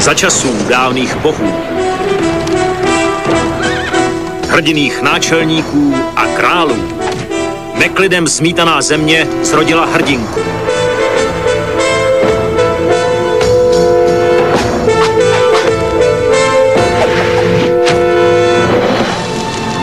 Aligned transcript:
Za 0.00 0.14
časů 0.14 0.56
dávných 0.68 1.16
bohů, 1.16 1.52
hrdiných 4.48 5.02
náčelníků 5.02 5.94
a 6.16 6.26
králů, 6.26 6.88
neklidem 7.74 8.28
zmítaná 8.28 8.82
země 8.82 9.28
zrodila 9.42 9.86
hrdinku. 9.86 10.40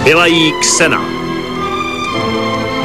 Byla 0.03 0.25
jí 0.25 0.53
Ksena, 0.61 1.01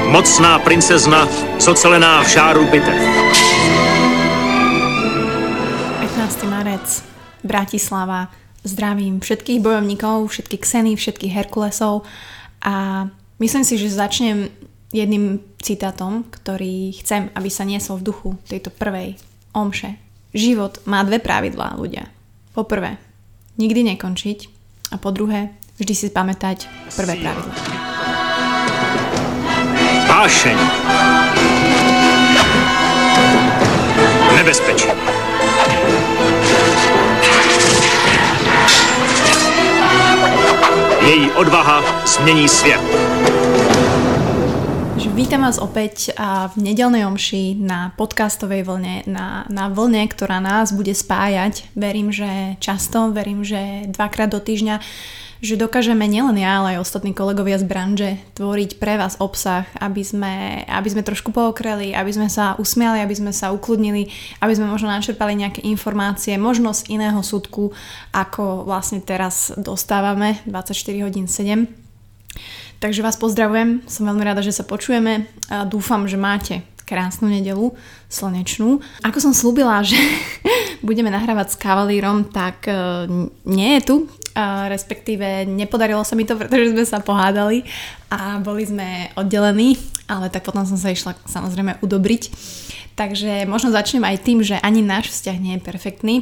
mocná 0.07 0.59
princezna 0.59 1.29
zocelená 1.59 2.23
v 2.23 2.29
žáru 2.29 2.65
bitev. 2.65 3.52
Bratislava. 7.53 8.33
Zdravím 8.65 9.21
všetkých 9.21 9.61
bojovníkov, 9.61 10.33
všetky 10.33 10.57
Kseny, 10.57 10.97
všetkých 10.97 11.35
Herkulesov 11.35 12.07
a 12.65 13.05
myslím 13.43 13.67
si, 13.67 13.75
že 13.77 13.93
začnem 13.93 14.49
jedným 14.95 15.43
citátom, 15.59 16.23
ktorý 16.31 16.95
chcem, 17.03 17.29
aby 17.35 17.51
sa 17.51 17.67
niesol 17.67 17.99
v 17.99 18.07
duchu 18.09 18.31
tejto 18.47 18.71
prvej 18.71 19.19
omše. 19.53 19.99
Život 20.33 20.81
má 20.89 21.03
dve 21.03 21.19
pravidlá, 21.19 21.77
ľudia. 21.77 22.09
Po 22.57 22.63
prvé, 22.63 22.97
nikdy 23.59 23.93
nekončiť 23.93 24.39
a 24.95 24.97
po 24.97 25.11
druhé, 25.11 25.53
vždy 25.77 25.95
si 25.97 26.09
pamätať 26.09 26.71
prvé 26.95 27.19
pravidlo. 27.19 27.53
Vášeň. 30.07 30.57
Nebezpečí. 34.39 35.12
Její 41.07 41.31
odvaha 41.33 42.07
změní 42.07 42.49
svět. 42.49 42.81
vítam 45.13 45.45
vás 45.45 45.61
opäť 45.61 46.13
v 46.53 46.55
nedelnej 46.57 47.05
omši 47.05 47.57
na 47.61 47.93
podcastovej 48.01 48.65
vlne, 48.65 49.05
na, 49.05 49.45
na 49.49 49.69
vlne, 49.69 50.09
ktorá 50.09 50.41
nás 50.41 50.73
bude 50.73 50.97
spájať. 50.97 51.69
Verím, 51.77 52.13
že 52.13 52.57
často, 52.59 53.13
verím, 53.13 53.45
že 53.45 53.89
dvakrát 53.93 54.33
do 54.33 54.41
týždňa, 54.41 54.81
že 55.43 55.59
dokážeme 55.59 56.07
nielen 56.07 56.39
ja, 56.39 56.63
ale 56.63 56.79
aj 56.79 56.87
ostatní 56.87 57.11
kolegovia 57.11 57.59
z 57.59 57.67
branže 57.67 58.11
tvoriť 58.39 58.79
pre 58.79 58.95
vás 58.95 59.19
obsah, 59.19 59.67
aby 59.83 60.07
sme, 60.07 60.63
aby 60.71 60.89
sme 60.89 61.03
trošku 61.03 61.35
pookreli, 61.35 61.91
aby 61.99 62.15
sme 62.15 62.31
sa 62.31 62.55
usmiali, 62.63 63.03
aby 63.03 63.11
sme 63.11 63.35
sa 63.35 63.51
ukludnili, 63.51 64.07
aby 64.39 64.55
sme 64.55 64.71
možno 64.71 64.87
načerpali 64.95 65.35
nejaké 65.35 65.67
informácie, 65.67 66.39
možno 66.39 66.71
z 66.71 66.95
iného 66.95 67.19
súdku, 67.27 67.75
ako 68.15 68.63
vlastne 68.63 69.03
teraz 69.03 69.51
dostávame 69.59 70.39
24 70.47 70.79
hodín 71.03 71.27
7. 71.27 71.67
Takže 72.79 73.03
vás 73.03 73.19
pozdravujem, 73.19 73.83
som 73.91 74.07
veľmi 74.07 74.23
rada, 74.23 74.47
že 74.47 74.55
sa 74.55 74.63
počujeme 74.63 75.27
a 75.51 75.67
dúfam, 75.67 76.07
že 76.07 76.15
máte 76.15 76.63
krásnu 76.87 77.27
nedelu, 77.27 77.75
slnečnú. 78.07 78.79
Ako 79.03 79.19
som 79.19 79.35
slúbila, 79.35 79.83
že 79.83 79.99
budeme 80.87 81.11
nahrávať 81.11 81.55
s 81.55 81.57
kavalírom, 81.59 82.31
tak 82.31 82.67
uh, 82.71 83.11
nie 83.43 83.79
je 83.79 83.83
tu, 83.83 83.97
uh, 84.35 84.67
respektíve 84.69 85.45
nepodarilo 85.49 86.03
sa 86.05 86.17
mi 86.17 86.25
to, 86.25 86.37
pretože 86.37 86.73
sme 86.73 86.85
sa 86.85 86.99
pohádali 87.01 87.65
a 88.13 88.41
boli 88.41 88.67
sme 88.67 89.13
oddelení, 89.17 89.77
ale 90.09 90.29
tak 90.29 90.45
potom 90.45 90.65
som 90.65 90.77
sa 90.77 90.93
išla 90.93 91.17
samozrejme 91.25 91.81
udobriť. 91.81 92.23
Takže 92.93 93.49
možno 93.49 93.73
začnem 93.73 94.05
aj 94.05 94.21
tým, 94.21 94.45
že 94.45 94.61
ani 94.61 94.85
náš 94.85 95.09
vzťah 95.09 95.37
nie 95.41 95.53
je 95.57 95.65
perfektný, 95.65 96.17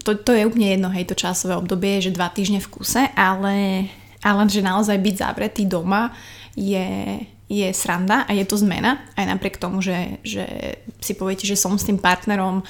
to, 0.01 0.11
to 0.17 0.31
je 0.33 0.45
úplne 0.45 0.73
jedno, 0.73 0.89
hej, 0.93 1.05
to 1.09 1.17
časové 1.17 1.57
obdobie, 1.57 2.01
že 2.01 2.13
dva 2.13 2.29
týždne 2.29 2.61
v 2.61 2.69
kuse, 2.69 3.05
ale, 3.13 3.87
ale 4.27 4.43
že 4.51 4.59
naozaj 4.59 4.99
byť 4.99 5.15
zavretý 5.15 5.63
doma 5.63 6.11
je, 6.51 7.23
je 7.47 7.67
sranda 7.71 8.27
a 8.27 8.35
je 8.35 8.43
to 8.43 8.59
zmena, 8.59 8.99
aj 9.15 9.23
napriek 9.23 9.55
tomu, 9.55 9.79
že, 9.79 10.19
že 10.27 10.43
si 10.99 11.15
poviete, 11.15 11.47
že 11.47 11.55
som 11.55 11.79
s 11.79 11.87
tým 11.87 11.95
partnerom 11.95 12.67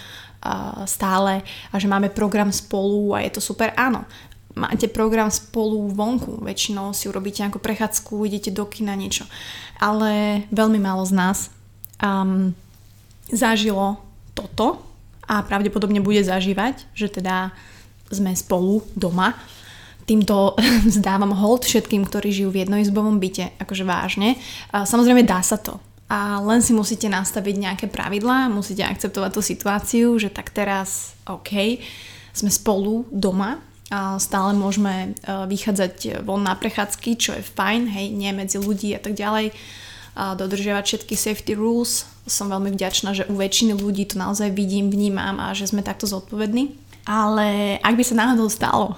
stále 0.86 1.42
a 1.74 1.76
že 1.82 1.90
máme 1.90 2.14
program 2.14 2.54
spolu 2.54 3.18
a 3.18 3.26
je 3.26 3.34
to 3.34 3.42
super, 3.42 3.74
áno, 3.74 4.06
máte 4.54 4.86
program 4.86 5.34
spolu 5.34 5.90
vonku, 5.90 6.46
väčšinou 6.46 6.94
si 6.94 7.10
urobíte 7.10 7.42
nejakú 7.42 7.58
prechádzku, 7.58 8.22
idete 8.26 8.54
do 8.54 8.70
kina, 8.70 8.94
niečo. 8.94 9.26
Ale 9.82 10.46
veľmi 10.54 10.78
málo 10.78 11.06
z 11.06 11.14
nás 11.14 11.38
um, 12.02 12.54
zažilo 13.34 13.98
toto 14.38 14.82
a 15.26 15.42
pravdepodobne 15.42 16.02
bude 16.02 16.22
zažívať, 16.22 16.86
že 16.94 17.10
teda 17.10 17.52
sme 18.14 18.32
spolu 18.38 18.86
doma. 18.96 19.36
Týmto 20.08 20.56
zdávam 20.98 21.36
hold 21.36 21.68
všetkým, 21.68 22.08
ktorí 22.08 22.32
žijú 22.32 22.50
v 22.56 22.64
jednoizbovom 22.64 23.20
byte, 23.20 23.54
akože 23.60 23.84
vážne. 23.84 24.40
Samozrejme 24.72 25.28
dá 25.28 25.44
sa 25.44 25.60
to. 25.60 25.78
A 26.08 26.40
len 26.40 26.64
si 26.64 26.72
musíte 26.72 27.12
nastaviť 27.12 27.56
nejaké 27.60 27.86
pravidlá, 27.92 28.48
musíte 28.48 28.80
akceptovať 28.80 29.32
tú 29.36 29.42
situáciu, 29.44 30.08
že 30.16 30.32
tak 30.32 30.56
teraz, 30.56 31.20
OK, 31.28 31.84
sme 32.32 32.48
spolu 32.48 33.04
doma, 33.12 33.60
a 33.88 34.20
stále 34.20 34.52
môžeme 34.52 35.16
e, 35.16 35.32
vychádzať 35.48 36.28
von 36.28 36.44
na 36.44 36.60
prechádzky, 36.60 37.16
čo 37.16 37.32
je 37.40 37.44
fajn, 37.56 37.88
hej, 37.88 38.12
nie 38.12 38.36
medzi 38.36 38.60
ľudí 38.60 38.92
a 38.92 39.00
tak 39.00 39.16
ďalej 39.16 39.56
a 40.18 40.34
dodržiavať 40.34 40.84
všetky 40.84 41.14
safety 41.14 41.54
rules. 41.54 42.10
Som 42.26 42.50
veľmi 42.50 42.74
vďačná, 42.74 43.14
že 43.14 43.30
u 43.30 43.38
väčšiny 43.38 43.78
ľudí 43.78 44.10
to 44.10 44.18
naozaj 44.18 44.50
vidím, 44.50 44.90
vnímam 44.90 45.38
a 45.38 45.54
že 45.54 45.70
sme 45.70 45.86
takto 45.86 46.10
zodpovední. 46.10 46.74
Ale 47.06 47.78
ak 47.80 47.94
by 47.96 48.04
sa 48.04 48.18
náhodou 48.18 48.50
stalo, 48.50 48.98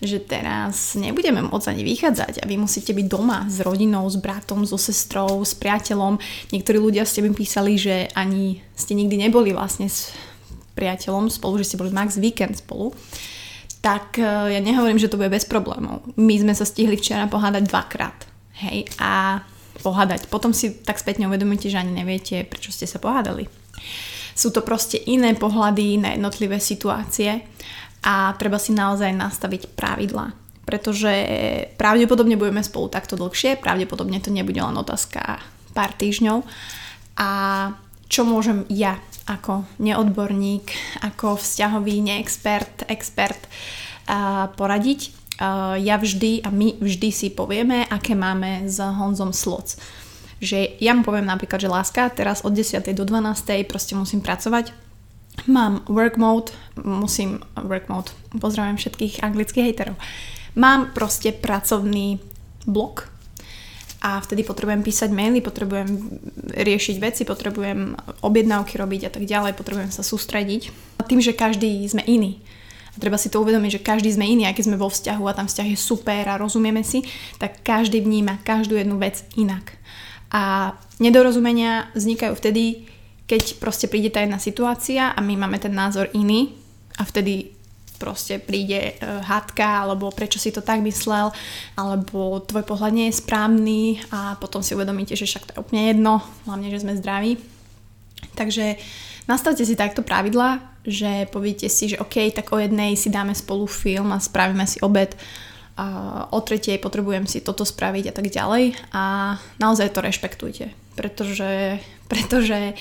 že 0.00 0.16
teraz 0.24 0.96
nebudeme 0.96 1.44
môcť 1.44 1.76
ani 1.76 1.84
vychádzať 1.84 2.40
a 2.40 2.48
vy 2.48 2.56
musíte 2.56 2.96
byť 2.96 3.06
doma 3.06 3.44
s 3.52 3.60
rodinou, 3.60 4.08
s 4.08 4.16
bratom, 4.16 4.64
so 4.64 4.80
sestrou, 4.80 5.44
s 5.44 5.52
priateľom. 5.52 6.16
Niektorí 6.56 6.80
ľudia 6.80 7.04
ste 7.04 7.20
mi 7.20 7.36
písali, 7.36 7.76
že 7.76 8.08
ani 8.16 8.64
ste 8.72 8.96
nikdy 8.96 9.28
neboli 9.28 9.52
vlastne 9.52 9.92
s 9.92 10.16
priateľom 10.72 11.28
spolu, 11.28 11.60
že 11.60 11.72
ste 11.72 11.80
boli 11.80 11.92
max 11.92 12.16
víkend 12.16 12.64
spolu. 12.64 12.96
Tak 13.84 14.16
e, 14.16 14.56
ja 14.56 14.60
nehovorím, 14.60 14.96
že 14.96 15.12
to 15.12 15.20
bude 15.20 15.28
bez 15.28 15.44
problémov. 15.44 16.00
My 16.16 16.36
sme 16.40 16.56
sa 16.56 16.64
stihli 16.64 16.96
včera 16.96 17.28
pohádať 17.28 17.68
dvakrát. 17.68 18.16
Hej, 18.60 18.88
a 18.96 19.44
pohádať. 19.84 20.28
Potom 20.28 20.52
si 20.52 20.80
tak 20.80 21.00
spätne 21.00 21.28
uvedomíte, 21.28 21.68
že 21.68 21.80
ani 21.80 21.92
neviete, 21.92 22.44
prečo 22.48 22.72
ste 22.72 22.88
sa 22.88 23.00
pohádali. 23.00 23.48
Sú 24.36 24.52
to 24.52 24.64
proste 24.64 24.96
iné 25.08 25.36
pohľady 25.36 26.00
na 26.00 26.16
jednotlivé 26.16 26.60
situácie 26.60 27.44
a 28.04 28.32
treba 28.40 28.56
si 28.56 28.72
naozaj 28.72 29.12
nastaviť 29.12 29.76
pravidlá. 29.76 30.32
Pretože 30.64 31.12
pravdepodobne 31.74 32.38
budeme 32.38 32.62
spolu 32.62 32.88
takto 32.88 33.18
dlhšie, 33.18 33.58
pravdepodobne 33.58 34.22
to 34.22 34.30
nebude 34.30 34.60
len 34.60 34.76
otázka 34.78 35.42
pár 35.74 35.92
týždňov. 35.98 36.46
A 37.18 37.30
čo 38.06 38.22
môžem 38.26 38.66
ja 38.70 38.98
ako 39.26 39.66
neodborník, 39.78 40.70
ako 41.06 41.38
vzťahový 41.38 42.02
neexpert, 42.02 42.86
expert 42.90 43.38
poradiť? 44.54 45.20
ja 45.80 45.96
vždy 45.96 46.44
a 46.44 46.52
my 46.52 46.76
vždy 46.76 47.08
si 47.08 47.28
povieme, 47.32 47.88
aké 47.88 48.12
máme 48.12 48.68
s 48.68 48.76
Honzom 48.76 49.32
slots. 49.32 49.80
Že 50.40 50.76
ja 50.80 50.92
mu 50.92 51.00
poviem 51.00 51.24
napríklad, 51.24 51.60
že 51.60 51.72
láska, 51.72 52.12
teraz 52.12 52.44
od 52.44 52.52
10. 52.52 52.84
do 52.92 53.04
12. 53.08 53.64
proste 53.64 53.96
musím 53.96 54.20
pracovať, 54.20 54.72
mám 55.46 55.82
work 55.88 56.16
mode, 56.16 56.52
musím 56.84 57.40
work 57.56 57.88
mode, 57.88 58.12
pozdravím 58.40 58.76
všetkých 58.76 59.24
anglických 59.24 59.64
hejterov. 59.72 59.96
Mám 60.54 60.92
proste 60.92 61.32
pracovný 61.32 62.18
blok 62.66 63.08
a 64.00 64.20
vtedy 64.20 64.42
potrebujem 64.44 64.80
písať 64.80 65.12
maily, 65.12 65.44
potrebujem 65.44 65.88
riešiť 66.56 66.96
veci, 66.98 67.22
potrebujem 67.28 67.96
objednávky 68.24 68.80
robiť 68.80 69.02
a 69.06 69.10
tak 69.12 69.24
ďalej, 69.28 69.52
potrebujem 69.56 69.92
sa 69.92 70.00
sústrediť. 70.00 70.72
Tým, 71.04 71.20
že 71.20 71.36
každý 71.36 71.84
sme 71.84 72.00
iný, 72.06 72.40
a 72.90 72.96
treba 72.98 73.14
si 73.14 73.30
to 73.30 73.38
uvedomiť, 73.38 73.78
že 73.78 73.86
každý 73.86 74.10
sme 74.10 74.26
iný, 74.26 74.50
aký 74.50 74.66
sme 74.66 74.74
vo 74.74 74.90
vzťahu 74.90 75.24
a 75.30 75.36
tam 75.36 75.46
vzťah 75.46 75.68
je 75.70 75.78
super 75.78 76.26
a 76.26 76.40
rozumieme 76.40 76.82
si, 76.82 77.06
tak 77.38 77.62
každý 77.62 78.02
vníma 78.02 78.42
každú 78.42 78.74
jednu 78.74 78.98
vec 78.98 79.22
inak. 79.38 79.78
A 80.30 80.74
nedorozumenia 80.98 81.90
vznikajú 81.94 82.34
vtedy, 82.34 82.90
keď 83.30 83.62
proste 83.62 83.86
príde 83.86 84.10
tá 84.10 84.26
jedna 84.26 84.42
situácia 84.42 85.14
a 85.14 85.20
my 85.22 85.38
máme 85.38 85.62
ten 85.62 85.70
názor 85.70 86.10
iný 86.10 86.50
a 86.98 87.06
vtedy 87.06 87.54
proste 87.94 88.42
príde 88.42 88.98
uh, 88.98 89.22
hádka, 89.22 89.86
alebo 89.86 90.10
prečo 90.10 90.42
si 90.42 90.50
to 90.50 90.64
tak 90.64 90.82
myslel, 90.82 91.30
alebo 91.78 92.42
tvoj 92.42 92.66
pohľad 92.66 92.90
nie 92.90 93.06
je 93.12 93.20
správny 93.22 94.02
a 94.10 94.34
potom 94.40 94.64
si 94.66 94.74
uvedomíte, 94.74 95.14
že 95.14 95.30
však 95.30 95.46
to 95.46 95.52
je 95.54 95.62
úplne 95.62 95.94
jedno, 95.94 96.24
hlavne, 96.48 96.72
že 96.74 96.82
sme 96.82 96.98
zdraví. 96.98 97.38
Takže 98.34 98.80
nastavte 99.30 99.62
si 99.62 99.78
takto 99.78 100.02
pravidlá, 100.02 100.82
že 100.82 101.28
poviete 101.30 101.68
si, 101.70 101.92
že 101.92 102.00
OK, 102.00 102.32
tak 102.34 102.50
o 102.50 102.58
jednej 102.58 102.96
si 102.96 103.12
dáme 103.12 103.36
spolu 103.36 103.68
film 103.68 104.10
a 104.10 104.18
spravíme 104.18 104.64
si 104.66 104.80
obed, 104.82 105.14
a 105.80 106.28
o 106.28 106.40
tretej 106.44 106.76
potrebujem 106.76 107.24
si 107.24 107.40
toto 107.40 107.64
spraviť 107.64 108.10
a 108.10 108.12
tak 108.12 108.26
ďalej 108.28 108.76
a 108.92 109.36
naozaj 109.56 109.88
to 109.96 110.04
rešpektujte. 110.04 110.66
pretože, 111.00 111.80
pretože 112.12 112.76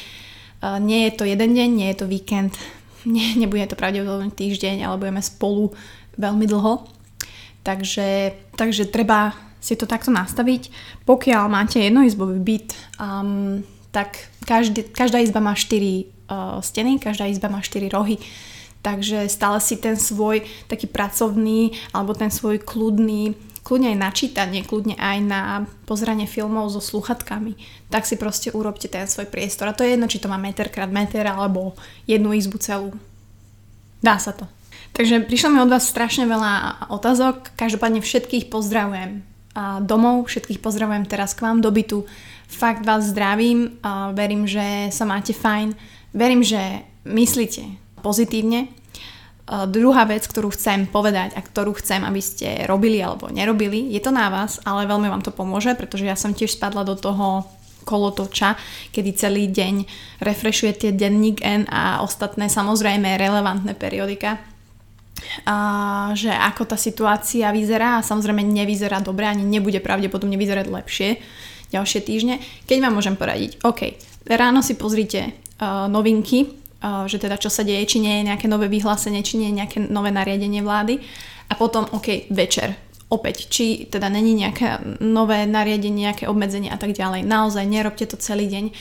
nie 0.62 1.08
je 1.08 1.12
to 1.16 1.24
jeden 1.24 1.56
deň, 1.56 1.70
nie 1.72 1.88
je 1.92 1.98
to 2.04 2.06
víkend, 2.08 2.54
nie, 3.08 3.36
nebude 3.36 3.68
to 3.68 3.80
pravdepodobne 3.80 4.32
týždeň, 4.32 4.84
ale 4.84 5.00
budeme 5.00 5.24
spolu 5.24 5.72
veľmi 6.20 6.46
dlho. 6.48 6.84
Takže, 7.64 8.34
takže 8.56 8.88
treba 8.88 9.36
si 9.60 9.76
to 9.76 9.84
takto 9.84 10.12
nastaviť. 10.12 10.72
Pokiaľ 11.04 11.44
máte 11.52 11.84
jednoizbový 11.84 12.40
byt, 12.40 12.70
um, 12.96 13.60
tak 13.92 14.32
každý, 14.48 14.88
každá 14.88 15.20
izba 15.20 15.44
má 15.44 15.54
4 15.54 15.76
uh, 15.76 16.64
steny, 16.64 17.00
každá 17.00 17.28
izba 17.28 17.52
má 17.52 17.60
4 17.60 17.92
rohy. 17.92 18.16
Takže 18.80 19.28
stále 19.28 19.60
si 19.60 19.76
ten 19.76 20.00
svoj 20.00 20.48
taký 20.72 20.88
pracovný 20.88 21.76
alebo 21.92 22.16
ten 22.16 22.32
svoj 22.32 22.64
kľudný, 22.64 23.36
kľudne 23.70 23.94
aj 23.94 24.00
na 24.02 24.10
čítanie, 24.10 24.66
kľudne 24.66 24.98
aj 24.98 25.18
na 25.22 25.42
pozranie 25.86 26.26
filmov 26.26 26.74
so 26.74 26.82
sluchatkami, 26.82 27.54
tak 27.94 28.10
si 28.10 28.18
proste 28.18 28.50
urobte 28.50 28.90
ten 28.90 29.06
svoj 29.06 29.30
priestor. 29.30 29.70
A 29.70 29.78
to 29.78 29.86
je 29.86 29.94
jedno, 29.94 30.10
či 30.10 30.18
to 30.18 30.26
má 30.26 30.42
meter 30.42 30.74
krát 30.74 30.90
meter 30.90 31.22
alebo 31.30 31.78
jednu 32.10 32.34
izbu 32.34 32.58
celú. 32.58 32.90
Dá 34.02 34.18
sa 34.18 34.34
to. 34.34 34.50
Takže 34.98 35.22
prišlo 35.30 35.54
mi 35.54 35.62
od 35.62 35.70
vás 35.70 35.86
strašne 35.86 36.26
veľa 36.26 36.90
otázok. 36.90 37.54
Každopádne 37.54 38.02
všetkých 38.02 38.50
pozdravujem 38.50 39.22
domov, 39.86 40.26
všetkých 40.26 40.58
pozdravujem 40.66 41.06
teraz 41.06 41.38
k 41.38 41.46
vám 41.46 41.62
do 41.62 41.70
bytu. 41.70 42.10
Fakt 42.50 42.82
vás 42.82 43.14
zdravím, 43.14 43.78
verím, 44.18 44.50
že 44.50 44.90
sa 44.90 45.06
máte 45.06 45.38
fajn, 45.38 45.78
verím, 46.18 46.42
že 46.42 46.82
myslíte 47.06 47.78
pozitívne. 48.02 48.74
Druhá 49.50 50.06
vec, 50.06 50.30
ktorú 50.30 50.54
chcem 50.54 50.86
povedať 50.86 51.34
a 51.34 51.42
ktorú 51.42 51.74
chcem, 51.82 52.06
aby 52.06 52.22
ste 52.22 52.70
robili 52.70 53.02
alebo 53.02 53.34
nerobili, 53.34 53.90
je 53.90 53.98
to 53.98 54.14
na 54.14 54.30
vás, 54.30 54.62
ale 54.62 54.86
veľmi 54.86 55.10
vám 55.10 55.26
to 55.26 55.34
pomôže, 55.34 55.74
pretože 55.74 56.06
ja 56.06 56.14
som 56.14 56.38
tiež 56.38 56.54
spadla 56.54 56.86
do 56.86 56.94
toho 56.94 57.50
kolotoča, 57.82 58.54
kedy 58.94 59.10
celý 59.18 59.50
deň 59.50 59.90
refreshujete 60.22 60.94
denník 60.94 61.42
N 61.42 61.66
a 61.66 62.06
ostatné 62.06 62.46
samozrejme 62.46 63.18
relevantné 63.18 63.74
periodika 63.74 64.38
a 65.50 65.56
že 66.14 66.30
ako 66.30 66.70
tá 66.70 66.78
situácia 66.78 67.50
vyzerá 67.50 68.00
a 68.00 68.06
samozrejme 68.06 68.46
nevyzerá 68.46 69.02
dobre, 69.02 69.26
ani 69.26 69.44
nebude 69.44 69.82
pravdepodobne 69.82 70.38
vyzerať 70.38 70.66
lepšie 70.70 71.10
ďalšie 71.74 72.00
týždne. 72.06 72.36
Keď 72.70 72.78
vám 72.82 72.94
môžem 72.98 73.18
poradiť, 73.18 73.62
OK, 73.66 73.98
ráno 74.30 74.62
si 74.62 74.78
pozrite 74.78 75.34
uh, 75.60 75.90
novinky, 75.90 76.59
že 76.82 77.18
teda 77.20 77.36
čo 77.36 77.52
sa 77.52 77.68
deje, 77.68 77.84
či 77.86 77.98
nie 78.00 78.22
je 78.22 78.28
nejaké 78.32 78.48
nové 78.48 78.72
vyhlásenie, 78.72 79.20
či 79.20 79.36
nie 79.36 79.52
je 79.52 79.60
nejaké 79.60 79.78
nové 79.92 80.16
nariadenie 80.16 80.64
vlády 80.64 81.04
a 81.52 81.54
potom 81.60 81.88
OK, 81.92 82.32
večer, 82.32 82.80
opäť, 83.12 83.52
či 83.52 83.90
teda 83.92 84.08
není 84.08 84.38
nejaké 84.38 85.00
nové 85.04 85.44
nariadenie, 85.44 86.08
nejaké 86.08 86.26
obmedzenie 86.32 86.72
a 86.72 86.80
tak 86.80 86.96
ďalej. 86.96 87.28
Naozaj 87.28 87.66
nerobte 87.68 88.08
to 88.08 88.16
celý 88.16 88.48
deň 88.48 88.72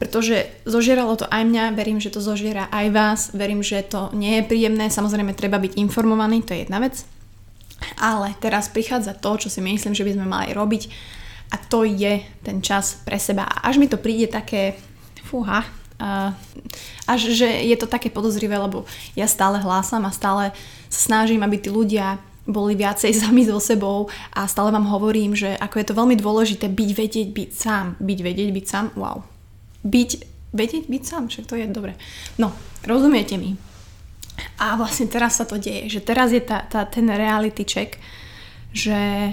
pretože 0.00 0.48
zožieralo 0.64 1.12
to 1.12 1.28
aj 1.28 1.44
mňa, 1.44 1.76
verím, 1.76 2.00
že 2.00 2.08
to 2.08 2.24
zožiera 2.24 2.72
aj 2.72 2.86
vás, 2.88 3.20
verím, 3.36 3.60
že 3.60 3.84
to 3.84 4.08
nie 4.16 4.40
je 4.40 4.48
príjemné, 4.48 4.88
samozrejme 4.88 5.36
treba 5.36 5.60
byť 5.60 5.76
informovaný, 5.76 6.40
to 6.40 6.56
je 6.56 6.64
jedna 6.64 6.80
vec, 6.80 7.04
ale 8.00 8.32
teraz 8.40 8.72
prichádza 8.72 9.12
to, 9.12 9.36
čo 9.36 9.52
si 9.52 9.60
myslím, 9.60 9.92
že 9.92 10.08
by 10.08 10.16
sme 10.16 10.24
mali 10.24 10.56
robiť 10.56 10.82
a 11.52 11.60
to 11.60 11.84
je 11.84 12.24
ten 12.40 12.64
čas 12.64 13.04
pre 13.04 13.20
seba. 13.20 13.44
A 13.44 13.68
až 13.68 13.76
mi 13.76 13.92
to 13.92 14.00
príde 14.00 14.32
také, 14.32 14.80
fúha, 15.28 15.68
uh, 16.00 16.32
až 17.04 17.20
že 17.36 17.46
je 17.46 17.76
to 17.76 17.86
také 17.86 18.08
podozrivé, 18.08 18.56
lebo 18.56 18.88
ja 19.14 19.28
stále 19.28 19.60
hlásam 19.60 20.02
a 20.08 20.14
stále 20.14 20.56
snažím, 20.88 21.44
aby 21.44 21.60
tí 21.60 21.68
ľudia 21.68 22.18
boli 22.48 22.74
viacej 22.74 23.12
sami 23.22 23.44
so 23.46 23.60
sebou 23.60 24.08
a 24.34 24.48
stále 24.48 24.72
vám 24.72 24.88
hovorím, 24.88 25.36
že 25.36 25.54
ako 25.60 25.76
je 25.78 25.86
to 25.86 25.98
veľmi 25.98 26.16
dôležité 26.16 26.66
byť 26.66 26.90
vedieť 26.96 27.28
byť 27.30 27.50
sám. 27.52 27.86
Byť 28.00 28.18
vedieť 28.24 28.50
byť 28.50 28.64
sám, 28.66 28.86
wow, 28.96 29.22
byť, 29.84 30.10
vedieť 30.56 30.84
byť 30.88 31.02
sám, 31.04 31.22
však 31.28 31.44
to 31.46 31.54
je 31.60 31.66
dobre. 31.68 31.94
No, 32.40 32.50
rozumiete 32.82 33.36
mi. 33.36 33.54
A 34.56 34.72
vlastne 34.76 35.04
teraz 35.04 35.36
sa 35.36 35.44
to 35.44 35.60
deje, 35.60 35.92
že 35.92 36.00
teraz 36.00 36.32
je 36.32 36.40
tá, 36.40 36.64
tá, 36.64 36.88
ten 36.88 37.04
reality 37.12 37.68
check, 37.68 38.00
že 38.72 39.32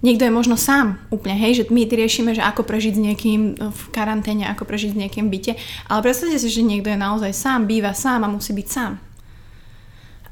niekto 0.00 0.24
je 0.24 0.32
možno 0.32 0.56
sám 0.56 0.96
úplne, 1.12 1.36
hej, 1.36 1.62
že 1.62 1.64
my 1.68 1.84
riešime, 1.84 2.32
že 2.32 2.40
ako 2.40 2.64
prežiť 2.64 2.94
s 2.96 3.00
niekým 3.00 3.40
v 3.56 3.82
karanténe, 3.92 4.48
ako 4.48 4.64
prežiť 4.64 4.96
s 4.96 5.00
niekým 5.00 5.28
v 5.28 5.32
byte, 5.36 5.52
ale 5.88 6.00
predstavte 6.04 6.40
si, 6.40 6.48
že 6.48 6.64
niekto 6.64 6.88
je 6.88 6.98
naozaj 6.98 7.32
sám, 7.36 7.68
býva 7.68 7.92
sám 7.92 8.24
a 8.24 8.32
musí 8.32 8.56
byť 8.56 8.68
sám. 8.68 8.92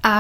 A 0.05 0.15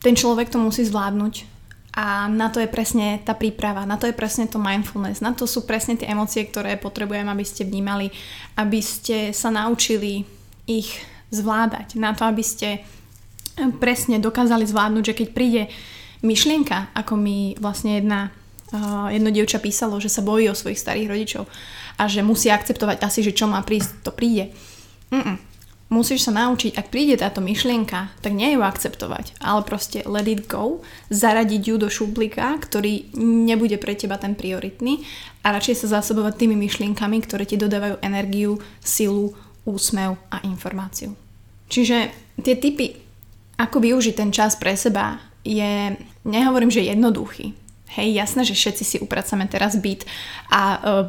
ten 0.00 0.14
človek 0.16 0.48
to 0.48 0.56
musí 0.56 0.86
zvládnuť 0.86 1.56
a 1.96 2.28
na 2.28 2.52
to 2.52 2.60
je 2.60 2.68
presne 2.68 3.20
tá 3.24 3.32
príprava, 3.32 3.88
na 3.88 3.96
to 3.96 4.04
je 4.04 4.12
presne 4.12 4.44
to 4.44 4.60
mindfulness, 4.60 5.24
na 5.24 5.32
to 5.32 5.48
sú 5.48 5.64
presne 5.64 5.96
tie 5.96 6.12
emócie, 6.12 6.44
ktoré 6.44 6.76
potrebujem, 6.76 7.24
aby 7.24 7.44
ste 7.44 7.64
vnímali, 7.64 8.12
aby 8.60 8.80
ste 8.84 9.32
sa 9.32 9.48
naučili 9.48 10.28
ich 10.68 10.92
zvládať, 11.32 11.96
na 11.96 12.12
to, 12.12 12.28
aby 12.28 12.44
ste 12.44 12.84
presne 13.80 14.20
dokázali 14.20 14.68
zvládnuť, 14.68 15.04
že 15.04 15.14
keď 15.24 15.28
príde 15.32 15.62
myšlienka, 16.22 16.92
ako 16.96 17.16
mi 17.16 17.58
vlastne 17.58 18.00
jedna, 18.00 18.30
uh, 18.72 19.08
jedno 19.12 19.28
dievča 19.32 19.58
písalo, 19.58 20.00
že 20.00 20.12
sa 20.12 20.24
bojí 20.24 20.48
o 20.48 20.56
svojich 20.56 20.80
starých 20.80 21.10
rodičov 21.10 21.44
a 21.96 22.02
že 22.08 22.24
musí 22.24 22.52
akceptovať 22.52 23.02
asi, 23.02 23.24
že 23.24 23.36
čo 23.36 23.48
má 23.48 23.60
prísť, 23.64 24.04
to 24.04 24.12
príde. 24.12 24.52
Mm-mm 25.12 25.56
musíš 25.86 26.26
sa 26.26 26.32
naučiť, 26.34 26.74
ak 26.74 26.90
príde 26.90 27.14
táto 27.18 27.38
myšlienka, 27.38 28.10
tak 28.18 28.32
nie 28.34 28.58
ju 28.58 28.60
akceptovať, 28.62 29.38
ale 29.38 29.62
proste 29.62 30.02
let 30.02 30.26
it 30.26 30.50
go, 30.50 30.82
zaradiť 31.14 31.62
ju 31.62 31.76
do 31.78 31.86
šuplíka, 31.86 32.58
ktorý 32.58 33.14
nebude 33.18 33.78
pre 33.78 33.94
teba 33.94 34.18
ten 34.18 34.34
prioritný 34.34 35.06
a 35.46 35.54
radšej 35.54 35.86
sa 35.86 36.00
zásobovať 36.00 36.34
tými 36.42 36.56
myšlienkami, 36.58 37.22
ktoré 37.22 37.46
ti 37.46 37.54
dodávajú 37.54 38.02
energiu, 38.02 38.58
silu, 38.82 39.34
úsmev 39.62 40.18
a 40.30 40.42
informáciu. 40.46 41.14
Čiže 41.70 42.10
tie 42.42 42.54
typy, 42.58 42.94
ako 43.58 43.82
využiť 43.82 44.14
ten 44.14 44.30
čas 44.30 44.58
pre 44.58 44.74
seba, 44.74 45.18
je, 45.46 45.94
nehovorím, 46.26 46.74
že 46.74 46.82
jednoduchý, 46.82 47.54
Hej, 47.96 48.12
jasné, 48.12 48.42
že 48.44 48.58
všetci 48.58 48.84
si 48.84 48.96
upracame 49.00 49.48
teraz 49.48 49.78
byt 49.78 50.04
a 50.52 50.62
uh, 50.76 51.08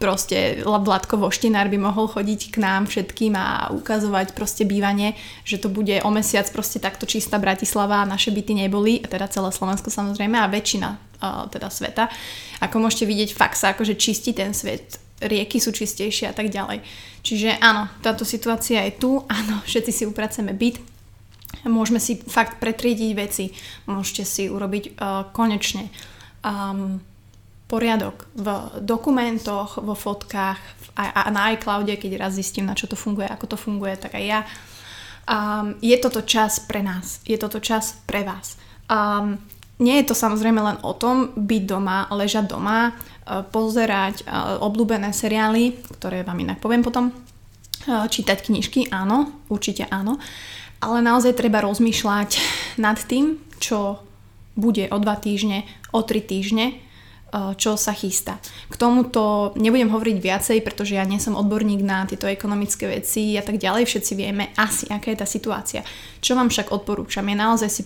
proste 0.00 0.64
Vladko 0.64 1.20
Voštinár 1.20 1.68
by 1.68 1.76
mohol 1.76 2.08
chodiť 2.08 2.54
k 2.54 2.56
nám 2.64 2.88
všetkým 2.88 3.36
a 3.36 3.68
ukazovať 3.76 4.32
proste 4.32 4.64
bývanie, 4.64 5.18
že 5.44 5.60
to 5.60 5.68
bude 5.68 5.92
o 6.00 6.08
mesiac 6.08 6.48
proste 6.48 6.80
takto 6.80 7.04
čistá 7.04 7.36
Bratislava 7.36 8.00
a 8.00 8.08
naše 8.08 8.32
byty 8.32 8.56
neboli, 8.56 9.04
teda 9.04 9.28
celé 9.28 9.52
Slovensko 9.52 9.92
samozrejme 9.92 10.40
a 10.40 10.48
väčšina 10.48 10.88
uh, 10.88 11.44
teda 11.52 11.68
sveta. 11.68 12.08
Ako 12.64 12.80
môžete 12.80 13.04
vidieť, 13.04 13.36
fakt 13.36 13.60
sa 13.60 13.76
akože 13.76 14.00
čistí 14.00 14.32
ten 14.32 14.56
svet, 14.56 14.96
rieky 15.20 15.60
sú 15.60 15.76
čistejšie 15.76 16.30
a 16.30 16.34
tak 16.34 16.48
ďalej. 16.48 16.80
Čiže 17.20 17.60
áno, 17.60 17.84
táto 18.00 18.24
situácia 18.24 18.80
je 18.88 18.96
tu, 18.96 19.20
áno, 19.28 19.60
všetci 19.66 19.92
si 19.92 20.04
upraceme 20.08 20.56
byt, 20.56 20.80
Môžeme 21.66 21.98
si 21.98 22.18
fakt 22.18 22.62
pretriediť 22.62 23.10
veci. 23.18 23.50
Môžete 23.90 24.22
si 24.22 24.44
urobiť 24.46 24.84
uh, 24.94 25.26
konečne 25.34 25.90
um, 26.44 27.02
poriadok 27.66 28.30
v 28.38 28.46
dokumentoch, 28.80 29.82
vo 29.82 29.92
fotkách 29.92 30.60
a, 30.98 31.26
a 31.26 31.30
na 31.30 31.52
iCloude, 31.54 31.94
keď 31.98 32.18
raz 32.18 32.38
zistím, 32.38 32.66
na 32.66 32.78
čo 32.78 32.86
to 32.86 32.96
funguje, 32.96 33.28
ako 33.28 33.54
to 33.54 33.56
funguje, 33.58 33.94
tak 33.98 34.16
aj 34.18 34.24
ja. 34.24 34.40
Um, 35.28 35.76
je 35.84 35.96
toto 36.00 36.24
čas 36.24 36.62
pre 36.62 36.80
nás. 36.80 37.20
Je 37.28 37.36
toto 37.36 37.60
čas 37.60 38.00
pre 38.08 38.24
vás. 38.24 38.56
Um, 38.88 39.36
nie 39.78 40.00
je 40.02 40.10
to 40.10 40.14
samozrejme 40.16 40.58
len 40.58 40.78
o 40.82 40.96
tom 40.96 41.36
byť 41.36 41.62
doma, 41.68 42.08
ležať 42.10 42.50
doma, 42.50 42.90
uh, 42.90 43.44
pozerať 43.44 44.24
uh, 44.24 44.58
obľúbené 44.64 45.12
seriály, 45.12 45.76
ktoré 46.00 46.24
vám 46.24 46.40
inak 46.40 46.62
poviem 46.62 46.80
potom, 46.80 47.12
čítať 47.88 48.50
knižky, 48.50 48.92
áno, 48.92 49.32
určite 49.48 49.88
áno, 49.88 50.20
ale 50.78 50.98
naozaj 51.02 51.34
treba 51.34 51.62
rozmýšľať 51.62 52.30
nad 52.78 52.98
tým, 53.02 53.38
čo 53.58 54.02
bude 54.58 54.90
o 54.90 54.98
dva 54.98 55.14
týždne, 55.18 55.66
o 55.94 56.02
tri 56.02 56.18
týždne, 56.18 56.66
e, 56.70 56.74
čo 57.54 57.78
sa 57.78 57.94
chystá. 57.94 58.42
K 58.70 58.74
tomuto 58.74 59.54
nebudem 59.54 59.90
hovoriť 59.90 60.18
viacej, 60.18 60.58
pretože 60.66 60.98
ja 60.98 61.06
nie 61.06 61.22
som 61.22 61.38
odborník 61.38 61.82
na 61.82 62.06
tieto 62.06 62.26
ekonomické 62.26 62.90
veci 62.90 63.38
a 63.38 63.42
tak 63.42 63.58
ďalej. 63.62 63.86
Všetci 63.86 64.12
vieme 64.18 64.50
asi, 64.58 64.90
aká 64.90 65.14
je 65.14 65.22
tá 65.22 65.26
situácia. 65.26 65.86
Čo 66.18 66.34
vám 66.34 66.50
však 66.50 66.74
odporúčam 66.74 67.26
je 67.26 67.36
naozaj 67.38 67.70
si 67.70 67.82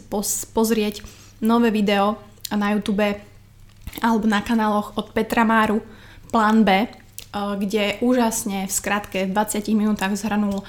pozrieť 0.52 1.04
nové 1.44 1.68
video 1.68 2.16
na 2.48 2.72
YouTube 2.72 3.20
alebo 4.00 4.24
na 4.24 4.40
kanáloch 4.40 4.96
od 4.96 5.12
Petra 5.12 5.44
Máru 5.44 5.84
Plán 6.32 6.64
B, 6.64 6.84
e, 6.84 6.88
kde 7.32 8.00
úžasne 8.00 8.64
v 8.64 8.72
skratke 8.72 9.28
v 9.28 9.34
20 9.36 9.76
minútach 9.76 10.12
zhrnul 10.16 10.64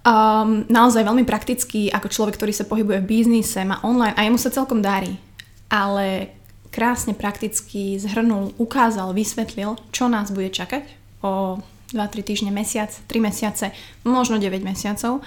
Um, 0.00 0.64
naozaj 0.72 1.04
veľmi 1.04 1.28
praktický 1.28 1.92
ako 1.92 2.08
človek, 2.08 2.40
ktorý 2.40 2.56
sa 2.56 2.64
pohybuje 2.64 3.04
v 3.04 3.10
biznise, 3.10 3.60
má 3.68 3.84
online 3.84 4.16
a 4.16 4.24
jemu 4.24 4.40
sa 4.40 4.48
celkom 4.48 4.80
darí. 4.80 5.20
Ale 5.68 6.32
krásne 6.72 7.12
prakticky 7.12 8.00
zhrnul, 8.00 8.56
ukázal, 8.56 9.12
vysvetlil, 9.12 9.76
čo 9.92 10.08
nás 10.08 10.32
bude 10.32 10.48
čakať 10.48 10.88
o 11.20 11.60
2-3 11.92 12.24
týždne, 12.24 12.50
mesiac, 12.54 12.88
3 12.88 13.20
mesiace, 13.20 13.76
možno 14.06 14.40
9 14.40 14.64
mesiacov. 14.64 15.20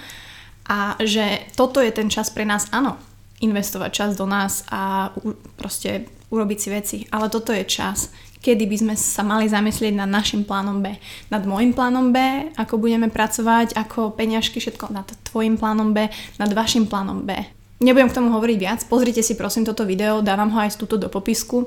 A 0.64 0.96
že 0.98 1.44
toto 1.54 1.78
je 1.78 1.92
ten 1.92 2.08
čas 2.08 2.32
pre 2.32 2.48
nás, 2.48 2.66
áno, 2.72 2.96
investovať 3.44 3.90
čas 3.92 4.10
do 4.16 4.24
nás 4.24 4.64
a 4.72 5.12
proste 5.60 6.08
urobiť 6.32 6.58
si 6.58 6.68
veci. 6.72 6.98
Ale 7.12 7.28
toto 7.28 7.52
je 7.52 7.68
čas, 7.68 8.08
kedy 8.44 8.68
by 8.68 8.76
sme 8.76 8.94
sa 9.00 9.24
mali 9.24 9.48
zamyslieť 9.48 9.96
nad 9.96 10.10
našim 10.12 10.44
plánom 10.44 10.84
B. 10.84 11.00
Nad 11.32 11.48
môjim 11.48 11.72
plánom 11.72 12.12
B, 12.12 12.52
ako 12.60 12.76
budeme 12.76 13.08
pracovať, 13.08 13.72
ako 13.72 14.12
peňažky, 14.12 14.60
všetko 14.60 14.92
nad 14.92 15.08
tvojim 15.24 15.56
plánom 15.56 15.96
B, 15.96 16.12
nad 16.36 16.50
vašim 16.52 16.84
plánom 16.84 17.24
B. 17.24 17.32
Nebudem 17.80 18.12
k 18.12 18.16
tomu 18.20 18.28
hovoriť 18.36 18.58
viac, 18.60 18.80
pozrite 18.84 19.24
si 19.24 19.32
prosím 19.32 19.64
toto 19.64 19.88
video, 19.88 20.20
dávam 20.20 20.52
ho 20.52 20.60
aj 20.60 20.76
túto 20.76 21.00
do 21.00 21.08
popisku. 21.08 21.64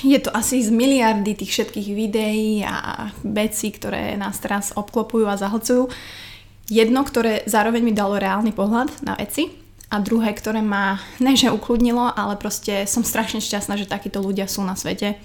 Je 0.00 0.16
to 0.20 0.32
asi 0.32 0.64
z 0.64 0.72
miliardy 0.72 1.36
tých 1.36 1.52
všetkých 1.52 1.88
videí 1.92 2.64
a 2.64 3.08
vecí, 3.24 3.72
ktoré 3.72 4.16
nás 4.16 4.40
teraz 4.40 4.72
obklopujú 4.76 5.28
a 5.28 5.40
zahlcujú. 5.40 5.88
Jedno, 6.68 7.00
ktoré 7.04 7.44
zároveň 7.48 7.80
mi 7.80 7.92
dalo 7.96 8.20
reálny 8.20 8.52
pohľad 8.52 8.92
na 9.00 9.16
veci 9.16 9.48
a 9.88 9.96
druhé, 10.04 10.36
ktoré 10.36 10.60
ma 10.60 11.00
ne 11.16 11.32
že 11.32 11.48
ukludnilo, 11.48 12.12
ale 12.12 12.36
proste 12.36 12.84
som 12.84 13.00
strašne 13.00 13.40
šťastná, 13.40 13.80
že 13.80 13.88
takíto 13.88 14.20
ľudia 14.20 14.44
sú 14.44 14.60
na 14.60 14.76
svete 14.76 15.16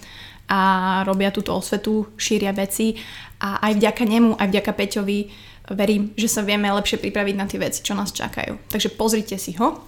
a 0.50 1.02
robia 1.08 1.32
túto 1.32 1.56
osvetu, 1.56 2.12
šíria 2.20 2.52
veci 2.52 3.00
a 3.40 3.64
aj 3.64 3.80
vďaka 3.80 4.04
nemu, 4.04 4.32
aj 4.38 4.48
vďaka 4.52 4.72
Peťovi 4.76 5.20
verím, 5.72 6.12
že 6.20 6.28
sa 6.28 6.44
vieme 6.44 6.68
lepšie 6.68 7.00
pripraviť 7.00 7.36
na 7.40 7.48
tie 7.48 7.60
veci, 7.60 7.80
čo 7.80 7.96
nás 7.96 8.12
čakajú. 8.12 8.68
Takže 8.68 8.92
pozrite 9.00 9.40
si 9.40 9.56
ho. 9.56 9.80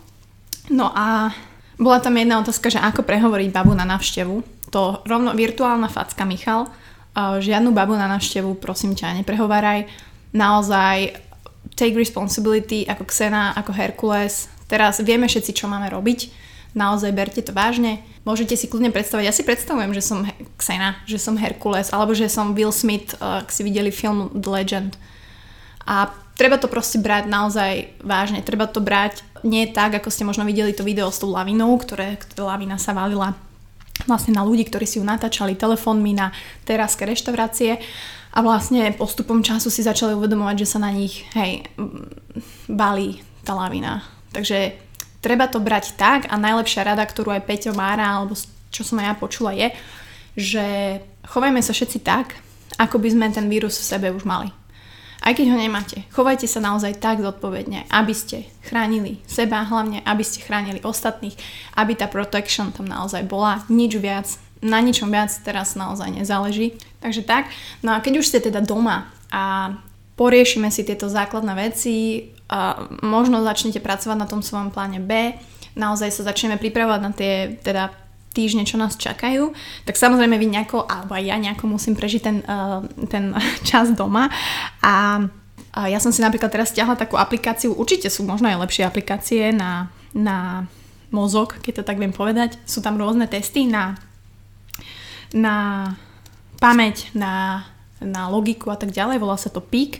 No 0.71 0.89
a 0.95 1.35
bola 1.75 1.99
tam 1.99 2.15
jedna 2.15 2.39
otázka, 2.39 2.71
že 2.71 2.79
ako 2.79 3.03
prehovoriť 3.03 3.51
babu 3.51 3.75
na 3.75 3.83
návštevu. 3.83 4.41
To 4.71 5.03
rovno 5.03 5.35
virtuálna 5.35 5.91
facka 5.91 6.23
Michal. 6.23 6.71
Žiadnu 7.15 7.75
babu 7.75 7.99
na 7.99 8.07
návštevu, 8.07 8.55
prosím 8.59 8.95
ťa, 8.95 9.19
neprehováraj. 9.19 9.87
Naozaj 10.31 11.19
take 11.75 11.95
responsibility 11.99 12.87
ako 12.87 13.03
Xena, 13.07 13.51
ako 13.59 13.75
Herkules. 13.75 14.47
Teraz 14.71 15.03
vieme 15.03 15.27
všetci, 15.27 15.51
čo 15.51 15.67
máme 15.67 15.91
robiť 15.91 16.44
naozaj 16.75 17.15
berte 17.15 17.41
to 17.41 17.55
vážne. 17.55 18.03
Môžete 18.27 18.59
si 18.59 18.67
kľudne 18.67 18.91
predstaviť, 18.91 19.25
ja 19.25 19.33
si 19.33 19.47
predstavujem, 19.47 19.95
že 19.95 20.03
som 20.03 20.27
Xena, 20.59 20.99
že 21.07 21.17
som 21.17 21.39
Herkules, 21.39 21.89
alebo 21.95 22.11
že 22.11 22.27
som 22.27 22.53
Will 22.53 22.75
Smith, 22.75 23.15
eh, 23.17 23.41
ak 23.41 23.49
si 23.49 23.63
videli 23.63 23.89
film 23.89 24.29
The 24.35 24.51
Legend. 24.51 24.91
A 25.87 26.11
treba 26.35 26.59
to 26.59 26.67
proste 26.67 26.99
brať 26.99 27.31
naozaj 27.31 27.95
vážne. 28.03 28.43
Treba 28.43 28.67
to 28.67 28.83
brať 28.83 29.23
nie 29.47 29.69
tak, 29.71 29.95
ako 29.95 30.11
ste 30.11 30.27
možno 30.27 30.43
videli 30.43 30.75
to 30.75 30.83
video 30.83 31.07
s 31.07 31.21
tou 31.21 31.31
lavinou, 31.31 31.71
ktoré, 31.79 32.19
ktorá 32.19 32.57
lavina 32.57 32.75
sa 32.75 32.91
valila 32.91 33.37
vlastne 34.03 34.35
na 34.35 34.43
ľudí, 34.43 34.67
ktorí 34.67 34.83
si 34.83 34.99
ju 34.99 35.07
natáčali 35.07 35.55
telefónmi 35.55 36.11
na 36.11 36.35
teráske 36.67 37.07
reštaurácie 37.07 37.79
a 38.35 38.43
vlastne 38.43 38.91
postupom 38.91 39.39
času 39.39 39.71
si 39.71 39.79
začali 39.79 40.11
uvedomovať, 40.11 40.55
že 40.59 40.67
sa 40.67 40.83
na 40.83 40.91
nich 40.91 41.23
hej, 41.31 41.63
balí 42.67 43.23
tá 43.47 43.55
lavina. 43.55 44.03
Takže 44.35 44.75
treba 45.25 45.49
to 45.49 45.57
brať 45.57 45.97
tak 45.97 46.29
a 46.29 46.37
najlepšia 46.37 46.85
rada, 46.85 47.01
ktorú 47.01 47.33
aj 47.33 47.49
Peťo 47.49 47.73
Mára, 47.73 48.21
alebo 48.21 48.37
čo 48.69 48.85
som 48.85 49.01
aj 49.01 49.05
ja 49.09 49.15
počula 49.17 49.51
je, 49.57 49.73
že 50.37 50.65
chovajme 51.25 51.65
sa 51.65 51.73
všetci 51.73 52.05
tak, 52.05 52.37
ako 52.77 53.01
by 53.01 53.09
sme 53.09 53.33
ten 53.33 53.49
vírus 53.49 53.81
v 53.81 53.89
sebe 53.89 54.07
už 54.13 54.21
mali. 54.29 54.53
Aj 55.25 55.33
keď 55.33 55.49
ho 55.49 55.57
nemáte, 55.57 56.05
chovajte 56.13 56.45
sa 56.45 56.61
naozaj 56.61 57.01
tak 57.01 57.25
zodpovedne, 57.25 57.89
aby 57.89 58.13
ste 58.13 58.45
chránili 58.69 59.17
seba, 59.25 59.65
hlavne 59.65 60.05
aby 60.05 60.21
ste 60.21 60.45
chránili 60.45 60.85
ostatných, 60.85 61.33
aby 61.81 61.97
tá 61.97 62.05
protection 62.05 62.69
tam 62.69 62.85
naozaj 62.85 63.25
bola, 63.25 63.65
nič 63.65 63.97
viac, 63.97 64.29
na 64.61 64.77
ničom 64.77 65.09
viac 65.09 65.33
teraz 65.41 65.73
naozaj 65.73 66.13
nezáleží. 66.13 66.77
Takže 67.01 67.25
tak, 67.25 67.49
no 67.81 67.97
a 67.97 68.03
keď 68.05 68.21
už 68.21 68.29
ste 68.29 68.39
teda 68.43 68.61
doma 68.61 69.09
a 69.33 69.73
poriešime 70.15 70.71
si 70.71 70.87
tieto 70.87 71.11
základné 71.11 71.53
veci, 71.55 72.29
a 72.45 72.85
možno 73.01 73.41
začnete 73.41 73.81
pracovať 73.81 74.17
na 74.21 74.29
tom 74.29 74.45
svojom 74.45 74.69
pláne 74.69 75.01
B, 75.01 75.33
naozaj 75.73 76.13
sa 76.13 76.29
začneme 76.29 76.61
pripravovať 76.61 77.01
na 77.01 77.11
tie 77.11 77.57
teda 77.61 77.89
týždne, 78.35 78.67
čo 78.67 78.75
nás 78.75 78.99
čakajú, 78.99 79.55
tak 79.87 79.95
samozrejme 79.95 80.35
vy 80.35 80.47
nejako, 80.51 80.83
alebo 80.85 81.15
aj 81.15 81.23
ja 81.23 81.39
nejako 81.39 81.71
musím 81.71 81.95
prežiť 81.95 82.21
ten, 82.21 82.37
uh, 82.43 82.83
ten 83.07 83.31
čas 83.69 83.95
doma. 83.95 84.29
A 84.83 85.25
a 85.75 85.91
ja 85.91 85.99
som 85.99 86.15
si 86.15 86.23
napríklad 86.23 86.47
teraz 86.47 86.71
stiahla 86.71 86.95
takú 86.95 87.19
aplikáciu, 87.19 87.75
určite 87.75 88.07
sú 88.07 88.23
možno 88.23 88.47
aj 88.47 88.63
lepšie 88.63 88.87
aplikácie 88.87 89.51
na, 89.51 89.91
na 90.15 90.71
mozog, 91.11 91.59
keď 91.59 91.83
to 91.83 91.87
tak 91.91 91.99
viem 91.99 92.15
povedať. 92.15 92.55
Sú 92.63 92.79
tam 92.79 92.95
rôzne 92.95 93.27
testy 93.27 93.67
na, 93.67 93.99
na 95.35 95.91
pamäť, 96.63 97.11
na 97.11 97.67
na 98.05 98.29
logiku 98.29 98.71
a 98.71 98.77
tak 98.77 98.93
ďalej, 98.93 99.17
volá 99.19 99.35
sa 99.35 99.49
to 99.49 99.59
PIK, 99.59 99.99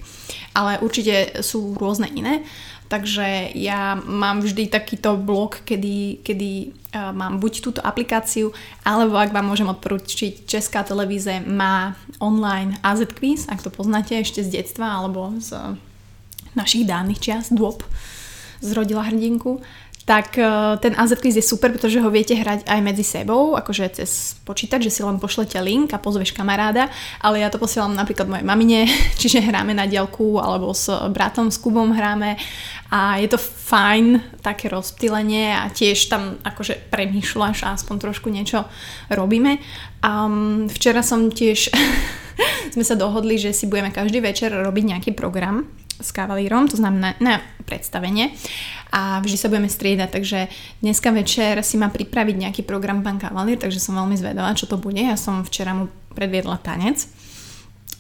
ale 0.54 0.80
určite 0.80 1.42
sú 1.42 1.74
rôzne 1.76 2.08
iné. 2.14 2.46
Takže 2.86 3.58
ja 3.58 3.98
mám 3.98 4.46
vždy 4.46 4.70
takýto 4.70 5.18
blok, 5.18 5.66
kedy, 5.66 6.22
kedy 6.22 6.70
uh, 6.94 7.10
mám 7.18 7.42
buď 7.42 7.54
túto 7.66 7.82
aplikáciu, 7.82 8.54
alebo 8.86 9.18
ak 9.18 9.34
vám 9.34 9.50
môžem 9.50 9.66
odporučiť, 9.66 10.46
Česká 10.46 10.86
televíze 10.86 11.42
má 11.50 11.98
online 12.22 12.78
AZ 12.86 13.10
Quiz, 13.10 13.50
ak 13.50 13.66
to 13.66 13.74
poznáte 13.74 14.14
ešte 14.14 14.46
z 14.46 14.62
detstva, 14.62 15.02
alebo 15.02 15.34
z 15.42 15.82
našich 16.54 16.86
dávnych 16.86 17.18
čias, 17.18 17.50
dôb, 17.50 17.82
zrodila 18.62 19.04
hrdinku 19.10 19.66
tak 20.06 20.38
e, 20.38 20.46
ten 20.78 20.94
AZ 20.94 21.18
quiz 21.18 21.34
je 21.34 21.42
super, 21.42 21.74
pretože 21.74 21.98
ho 21.98 22.14
viete 22.14 22.38
hrať 22.38 22.70
aj 22.70 22.80
medzi 22.86 23.02
sebou, 23.02 23.58
akože 23.58 23.98
cez 23.98 24.38
počítač, 24.46 24.86
že 24.86 24.94
si 24.94 25.02
len 25.02 25.18
pošlete 25.18 25.58
link 25.66 25.90
a 25.98 26.00
pozveš 26.00 26.30
kamaráda, 26.30 26.94
ale 27.18 27.42
ja 27.42 27.50
to 27.50 27.58
posielam 27.58 27.98
napríklad 27.98 28.30
mojej 28.30 28.46
mamine, 28.46 28.86
čiže 29.22 29.42
hráme 29.42 29.74
na 29.74 29.90
diaľku 29.90 30.38
alebo 30.38 30.70
s 30.78 30.94
bratom, 31.10 31.50
s 31.50 31.58
Kubom 31.58 31.90
hráme 31.90 32.38
a 32.94 33.18
je 33.18 33.34
to 33.34 33.42
fajn, 33.42 34.22
také 34.46 34.70
rozptýlenie 34.70 35.58
a 35.58 35.74
tiež 35.74 36.06
tam 36.06 36.38
akože 36.46 36.94
premýšľaš 36.94 37.66
a 37.66 37.74
aspoň 37.74 37.96
trošku 37.98 38.30
niečo 38.30 38.70
robíme. 39.10 39.58
A 40.06 40.30
včera 40.70 41.02
som 41.02 41.34
tiež, 41.34 41.74
sme 42.78 42.86
sa 42.86 42.94
dohodli, 42.94 43.42
že 43.42 43.58
si 43.58 43.66
budeme 43.66 43.90
každý 43.90 44.22
večer 44.22 44.54
robiť 44.54 44.84
nejaký 44.86 45.12
program 45.18 45.66
s 46.00 46.10
kavalírom, 46.12 46.68
to 46.68 46.76
znamená 46.76 47.16
na 47.24 47.40
predstavenie 47.64 48.36
a 48.96 49.20
vždy 49.20 49.36
sa 49.36 49.52
budeme 49.52 49.68
striedať, 49.68 50.10
takže 50.12 50.40
dneska 50.80 51.12
večer 51.12 51.60
si 51.66 51.76
má 51.76 51.92
pripraviť 51.92 52.36
nejaký 52.48 52.62
program 52.64 53.04
pán 53.04 53.20
kavalír, 53.20 53.60
takže 53.60 53.84
som 53.84 54.00
veľmi 54.00 54.16
zvedavá, 54.16 54.56
čo 54.56 54.72
to 54.72 54.80
bude. 54.80 55.00
Ja 55.00 55.20
som 55.20 55.44
včera 55.44 55.76
mu 55.76 55.92
predviedla 56.16 56.64
tanec. 56.64 57.04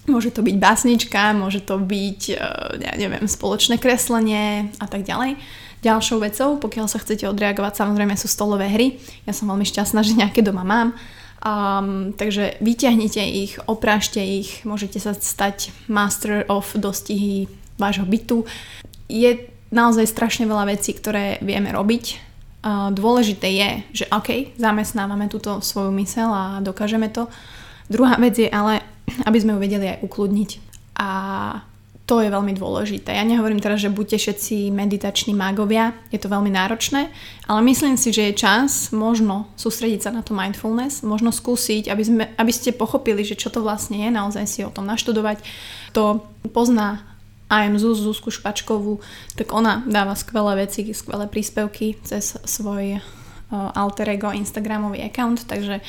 Môže 0.05 0.31
to 0.31 0.45
byť 0.45 0.55
básnička, 0.55 1.33
môže 1.33 1.65
to 1.65 1.81
byť, 1.81 2.21
e, 2.31 2.35
ja 2.77 2.93
neviem, 2.95 3.25
spoločné 3.25 3.81
kreslenie 3.81 4.69
a 4.77 4.85
tak 4.85 5.01
ďalej. 5.01 5.35
Ďalšou 5.81 6.21
vecou, 6.21 6.49
pokiaľ 6.61 6.85
sa 6.85 7.01
chcete 7.01 7.25
odreagovať, 7.25 7.81
samozrejme 7.81 8.13
sú 8.15 8.29
stolové 8.29 8.69
hry. 8.69 9.01
Ja 9.25 9.33
som 9.33 9.49
veľmi 9.49 9.65
šťastná, 9.65 10.05
že 10.05 10.15
nejaké 10.15 10.45
doma 10.45 10.61
mám. 10.61 10.93
Um, 11.45 12.13
takže 12.17 12.57
vyťahnite 12.57 13.21
ich, 13.21 13.61
oprášte 13.69 14.17
ich, 14.17 14.65
môžete 14.65 14.97
sa 14.97 15.13
stať 15.13 15.69
master 15.85 16.41
of 16.49 16.73
dostihy 16.73 17.45
vášho 17.75 18.07
bytu. 18.07 18.45
Je 19.11 19.51
naozaj 19.69 20.07
strašne 20.07 20.47
veľa 20.47 20.71
vecí, 20.71 20.95
ktoré 20.95 21.39
vieme 21.43 21.69
robiť. 21.75 22.23
Dôležité 22.95 23.47
je, 23.53 23.69
že 24.01 24.05
OK, 24.09 24.57
zamestnávame 24.57 25.29
túto 25.29 25.61
svoju 25.61 25.93
mysel 26.01 26.33
a 26.33 26.63
dokážeme 26.65 27.13
to. 27.13 27.29
Druhá 27.85 28.17
vec 28.17 28.41
je 28.41 28.49
ale, 28.49 28.81
aby 29.29 29.37
sme 29.37 29.53
ju 29.53 29.59
vedeli 29.61 29.85
aj 29.93 30.01
ukludniť. 30.01 30.51
A 30.97 31.09
to 32.05 32.21
je 32.21 32.29
veľmi 32.29 32.53
dôležité. 32.53 33.17
Ja 33.17 33.25
nehovorím 33.25 33.57
teraz, 33.57 33.81
že 33.81 33.89
buďte 33.89 34.21
všetci 34.21 34.69
meditační 34.69 35.33
mágovia, 35.33 35.97
je 36.13 36.21
to 36.21 36.29
veľmi 36.29 36.53
náročné, 36.53 37.09
ale 37.49 37.59
myslím 37.65 37.97
si, 37.97 38.13
že 38.13 38.29
je 38.29 38.41
čas 38.45 38.93
možno 38.93 39.49
sústrediť 39.57 40.05
sa 40.05 40.11
na 40.13 40.21
to 40.21 40.37
mindfulness, 40.37 41.01
možno 41.01 41.33
skúsiť, 41.33 41.89
aby, 41.89 42.03
sme, 42.05 42.23
aby 42.37 42.51
ste 42.53 42.77
pochopili, 42.77 43.25
že 43.25 43.33
čo 43.33 43.49
to 43.49 43.65
vlastne 43.65 43.97
je, 44.05 44.09
naozaj 44.13 44.45
si 44.45 44.61
o 44.61 44.69
tom 44.69 44.85
naštudovať. 44.85 45.41
To 45.97 46.21
pozná 46.53 47.01
aj 47.45 47.77
Zuz, 47.77 48.01
Zuzku 48.01 48.33
Špačkovú, 48.33 48.99
tak 49.37 49.53
ona 49.53 49.85
dáva 49.85 50.17
skvelé 50.17 50.65
veci, 50.65 50.81
skvelé 50.91 51.29
príspevky 51.29 51.97
cez 52.01 52.41
svoj 52.41 52.97
uh, 52.97 53.77
alter 53.77 54.17
ego 54.17 54.33
Instagramový 54.33 55.05
account, 55.05 55.45
takže 55.45 55.81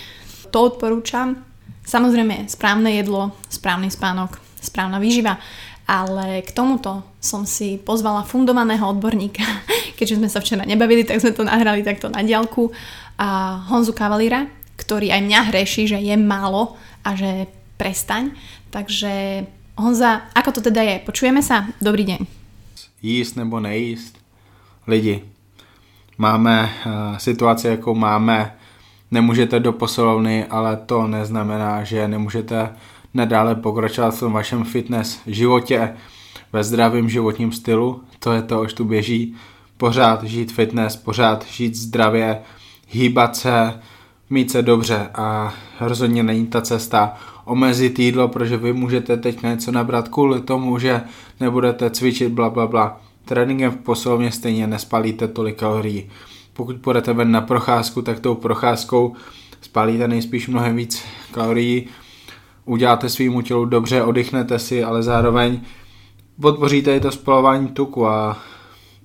to 0.53 0.59
odporúčam. 0.69 1.41
Samozrejme, 1.87 2.51
správne 2.51 2.99
jedlo, 2.99 3.33
správny 3.49 3.89
spánok, 3.89 4.37
správna 4.61 5.01
výživa, 5.01 5.41
ale 5.87 6.43
k 6.43 6.51
tomuto 6.51 7.07
som 7.23 7.47
si 7.47 7.79
pozvala 7.79 8.27
fundovaného 8.27 8.85
odborníka, 8.85 9.47
keďže 9.99 10.19
sme 10.19 10.29
sa 10.29 10.43
včera 10.43 10.67
nebavili, 10.67 11.07
tak 11.07 11.23
sme 11.23 11.33
to 11.33 11.47
nahrali 11.47 11.81
takto 11.87 12.13
na 12.13 12.21
diálku. 12.21 12.69
A 13.17 13.63
Honzu 13.73 13.97
Kavalíra, 13.97 14.45
ktorý 14.77 15.09
aj 15.09 15.25
mňa 15.25 15.41
hreší, 15.49 15.89
že 15.89 15.97
je 15.97 16.13
málo 16.21 16.77
a 17.01 17.17
že 17.17 17.49
prestaň, 17.81 18.37
takže 18.69 19.45
Honza, 19.77 20.33
ako 20.33 20.53
to 20.53 20.61
teda 20.73 20.81
je? 20.81 21.05
Počujeme 21.05 21.45
sa? 21.45 21.69
Dobrý 21.85 22.09
deň. 22.09 22.25
Jíst 23.03 23.37
nebo 23.37 23.61
nejíst? 23.61 24.17
Lidi, 24.87 25.25
máme 26.19 26.65
uh, 26.65 27.17
situaci, 27.17 27.69
jakou 27.69 27.95
máme, 27.95 28.57
nemůžete 29.11 29.61
do 29.61 29.73
posilovny, 29.73 30.45
ale 30.45 30.77
to 30.77 31.07
neznamená, 31.07 31.85
že 31.85 32.09
nemůžete 32.09 32.73
nadále 33.15 33.55
pokračovat 33.55 34.11
v 34.11 34.21
tom 34.21 34.33
vašem 34.33 34.65
fitness 34.65 35.21
životě, 35.27 35.97
ve 36.53 36.65
zdravém 36.65 37.09
životním 37.09 37.53
stylu, 37.53 38.03
to 38.19 38.33
je 38.33 38.43
to, 38.43 38.63
už 38.63 38.73
tu 38.73 38.85
běží, 38.85 39.37
pořád 39.77 40.25
žít 40.25 40.53
fitness, 40.53 40.97
pořád 40.97 41.47
žít 41.47 41.75
zdravě, 41.75 42.39
hýbat 42.89 43.37
se, 43.37 43.81
mít 44.31 44.51
se 44.51 44.63
dobře 44.63 45.11
a 45.15 45.55
rozhodně 45.81 46.23
není 46.23 46.47
ta 46.47 46.61
cesta 46.63 47.17
omezit 47.47 47.99
jídlo, 47.99 48.29
protože 48.29 48.57
vy 48.57 48.73
můžete 48.73 49.17
teď 49.17 49.43
něco 49.43 49.73
nabrat 49.73 50.09
kvůli 50.09 50.41
tomu, 50.41 50.79
že 50.79 51.01
nebudete 51.41 51.91
cvičit, 51.91 52.33
bla, 52.33 52.51
bla, 52.51 52.67
bla. 52.67 53.01
Tréninkem 53.25 53.73
v 53.73 53.77
posilovně 53.77 54.33
stejně 54.33 54.67
nespalíte 54.67 55.29
tolik 55.29 55.57
kalorií. 55.57 56.11
Pokud 56.53 56.77
půjdete 56.77 57.13
ven 57.13 57.31
na 57.31 57.41
procházku, 57.41 58.03
tak 58.03 58.21
tou 58.21 58.35
procházkou 58.35 59.15
spálíte 59.61 60.09
nejspíš 60.09 60.49
mnohem 60.49 60.77
víc 60.77 61.05
kalorií, 61.33 61.87
uděláte 62.65 63.09
svýmu 63.09 63.43
tělu 63.43 63.65
dobře, 63.65 64.03
oddychnete 64.03 64.59
si, 64.59 64.85
ale 64.85 65.03
zároveň 65.03 65.61
podpoříte 66.41 66.97
i 66.97 67.01
to 67.01 67.11
spalování 67.11 67.69
tuku 67.69 68.07
a 68.07 68.39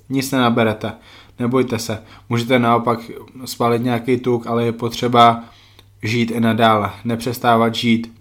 nic 0.09 0.31
nenaberete. 0.31 0.93
Nebojte 1.39 1.79
se, 1.79 2.03
můžete 2.29 2.59
naopak 2.59 2.99
spálit 3.45 3.83
nějaký 3.83 4.17
tuk, 4.17 4.47
ale 4.47 4.65
je 4.65 4.71
potřeba 4.71 5.43
žít 6.03 6.31
i 6.31 6.39
nadále, 6.39 6.91
nepřestávat 7.03 7.75
žít, 7.75 8.20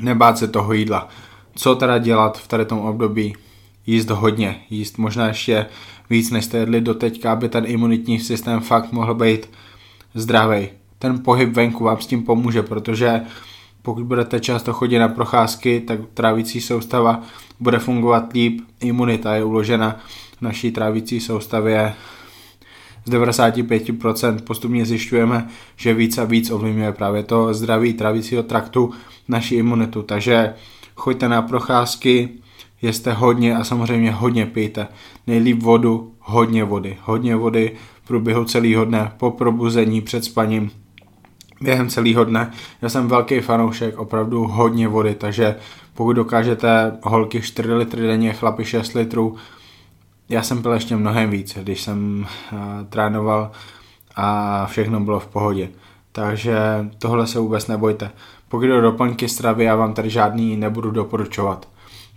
nebát 0.00 0.38
se 0.38 0.48
toho 0.48 0.72
jídla. 0.72 1.08
Co 1.54 1.74
teda 1.74 1.98
dělat 1.98 2.38
v 2.38 2.48
tady 2.48 2.64
tom 2.64 2.78
období? 2.78 3.36
Jíst 3.86 4.10
hodně, 4.10 4.60
jíst 4.70 4.98
možná 4.98 5.26
ještě 5.26 5.66
víc, 6.10 6.30
než 6.30 6.44
jste 6.44 6.58
jedli 6.58 6.80
do 6.80 6.94
teďka, 6.94 7.32
aby 7.32 7.48
ten 7.48 7.64
imunitní 7.66 8.20
systém 8.20 8.60
fakt 8.60 8.92
mohl 8.92 9.14
být 9.14 9.50
zdravý. 10.14 10.68
Ten 10.98 11.22
pohyb 11.22 11.48
venku 11.48 11.84
vám 11.84 12.00
s 12.00 12.06
tím 12.06 12.22
pomůže, 12.22 12.62
protože 12.62 13.20
pokud 13.82 14.04
budete 14.04 14.40
často 14.40 14.72
chodit 14.72 14.98
na 14.98 15.08
procházky, 15.08 15.80
tak 15.80 16.00
trávící 16.14 16.60
soustava 16.60 17.22
bude 17.60 17.78
fungovat 17.78 18.32
líp, 18.32 18.60
imunita 18.80 19.34
je 19.34 19.44
uložena 19.44 19.96
v 20.38 20.42
naší 20.42 20.70
trávící 20.70 21.20
soustavě 21.20 21.94
z 23.06 23.10
95% 23.10 24.38
postupně 24.40 24.86
zjišťujeme, 24.86 25.48
že 25.76 25.94
víc 25.94 26.18
a 26.18 26.24
víc 26.24 26.50
ovlivňuje 26.50 26.92
právě 26.92 27.22
to 27.22 27.54
zdraví 27.54 27.92
travicího 27.94 28.42
traktu 28.42 28.90
naší 29.28 29.54
imunitu. 29.54 30.02
Takže 30.02 30.54
choďte 30.94 31.28
na 31.28 31.42
procházky, 31.42 32.28
jeste 32.82 33.12
hodně 33.12 33.56
a 33.56 33.64
samozřejmě 33.64 34.10
hodně 34.10 34.46
pijte. 34.46 34.88
Nejlíp 35.26 35.62
vodu, 35.62 36.12
hodně 36.20 36.64
vody. 36.64 36.98
Hodně 37.02 37.36
vody 37.36 37.72
v 38.02 38.06
průběhu 38.06 38.44
celého 38.44 38.84
dne, 38.84 39.12
po 39.16 39.30
probuzení, 39.30 40.00
před 40.00 40.24
spaním, 40.24 40.70
během 41.60 41.88
celého 41.88 42.24
dne. 42.24 42.50
Já 42.82 42.88
jsem 42.88 43.08
velký 43.08 43.40
fanoušek, 43.40 43.98
opravdu 43.98 44.44
hodně 44.44 44.88
vody, 44.88 45.14
takže 45.14 45.56
pokud 45.94 46.12
dokážete 46.12 46.92
holky 47.02 47.42
4 47.42 47.72
litry 47.72 48.02
denně, 48.06 48.32
chlapi 48.32 48.64
6 48.64 48.94
litrů, 48.94 49.36
já 50.28 50.42
jsem 50.42 50.62
pil 50.62 50.72
ještě 50.72 50.96
mnohem 50.96 51.30
víc, 51.30 51.58
když 51.62 51.82
jsem 51.82 52.26
uh, 52.52 52.58
trénoval 52.88 53.50
a 54.16 54.66
všechno 54.66 55.00
bylo 55.00 55.20
v 55.20 55.26
pohodě. 55.26 55.68
Takže 56.12 56.58
tohle 56.98 57.26
se 57.26 57.38
vůbec 57.38 57.66
nebojte. 57.66 58.10
Pokud 58.48 58.66
do 58.66 58.80
doplňky 58.80 59.28
stravy, 59.28 59.64
já 59.64 59.76
vám 59.76 59.94
tady 59.94 60.10
žádný 60.10 60.56
nebudu 60.56 60.90
doporučovat. 60.90 61.68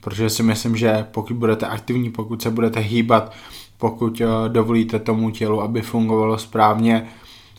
Protože 0.02 0.30
si 0.30 0.44
myslím, 0.44 0.78
že 0.78 1.08
pokud 1.12 1.36
budete 1.36 1.66
aktivní, 1.66 2.10
pokud 2.10 2.42
se 2.42 2.50
budete 2.50 2.80
hýbat, 2.80 3.34
pokud 3.78 4.22
uh, 4.22 4.28
dovolíte 4.48 5.00
tomu 5.00 5.30
tělu, 5.30 5.62
aby 5.62 5.82
fungovalo 5.82 6.38
správně, 6.38 7.08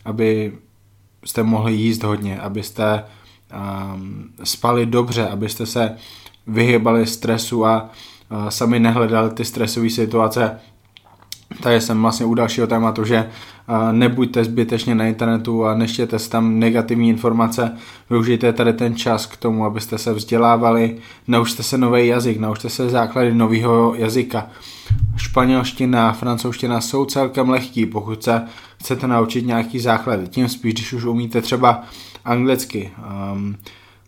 aby 0.05 0.57
jste 1.25 1.43
mohli 1.43 1.73
jíst 1.73 2.03
hodně, 2.03 2.39
abyste 2.39 3.03
um, 3.93 4.29
spali 4.43 4.85
dobře, 4.85 5.27
abyste 5.27 5.65
se 5.65 5.95
vyhybali 6.47 7.05
stresu 7.05 7.65
a 7.65 7.89
sami 8.49 8.79
nehledali 8.79 9.29
ty 9.29 9.45
stresové 9.45 9.89
situace. 9.89 10.59
Tady 11.63 11.81
jsem 11.81 12.01
vlastně 12.01 12.25
u 12.25 12.33
dalšího 12.33 12.67
tématu, 12.67 13.05
že 13.05 13.29
nebuďte 13.91 14.43
zbytečně 14.43 14.95
na 14.95 15.05
internetu 15.05 15.65
a 15.65 15.75
neštěte 15.75 16.19
si 16.19 16.29
tam 16.29 16.59
negativní 16.59 17.09
informace, 17.09 17.77
využijte 18.09 18.53
tady 18.53 18.73
ten 18.73 18.95
čas 18.95 19.25
k 19.25 19.37
tomu, 19.37 19.65
abyste 19.65 19.97
se 19.97 20.13
vzdělávali, 20.13 20.97
naučte 21.27 21.63
se 21.63 21.77
nový 21.77 22.07
jazyk, 22.07 22.39
naučte 22.39 22.69
se 22.69 22.89
základy 22.89 23.33
nového 23.33 23.95
jazyka. 23.95 24.47
Španělština, 25.17 26.13
francouzština 26.13 26.81
jsou 26.81 27.05
celkem 27.05 27.49
lehký, 27.49 27.85
pokud 27.85 28.23
se 28.23 28.41
chcete 28.77 29.07
naučit 29.07 29.45
nějaký 29.45 29.79
základy, 29.79 30.27
tím 30.27 30.49
spíš, 30.49 30.73
když 30.73 30.93
už 30.93 31.03
umíte 31.03 31.41
třeba 31.41 31.83
anglicky. 32.25 32.91
Um, 33.33 33.55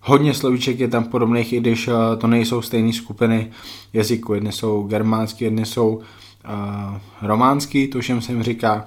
Hodně 0.06 0.34
slovíček 0.34 0.80
je 0.80 0.88
tam 0.88 1.04
podobných, 1.04 1.54
i 1.54 1.60
když 1.60 1.88
uh, 1.88 1.94
to 2.18 2.28
nejsou 2.28 2.62
stejné 2.62 2.94
skupiny 2.94 3.52
jazyků. 3.94 4.34
Jedny 4.34 4.52
jsou 4.52 4.84
germánský, 4.84 5.44
jedny 5.44 5.66
jsou 5.66 5.96
uh, 5.96 6.02
románský, 7.22 7.88
to 7.88 8.00
všem 8.00 8.22
se 8.22 8.32
jim 8.32 8.44
říká. 8.44 8.86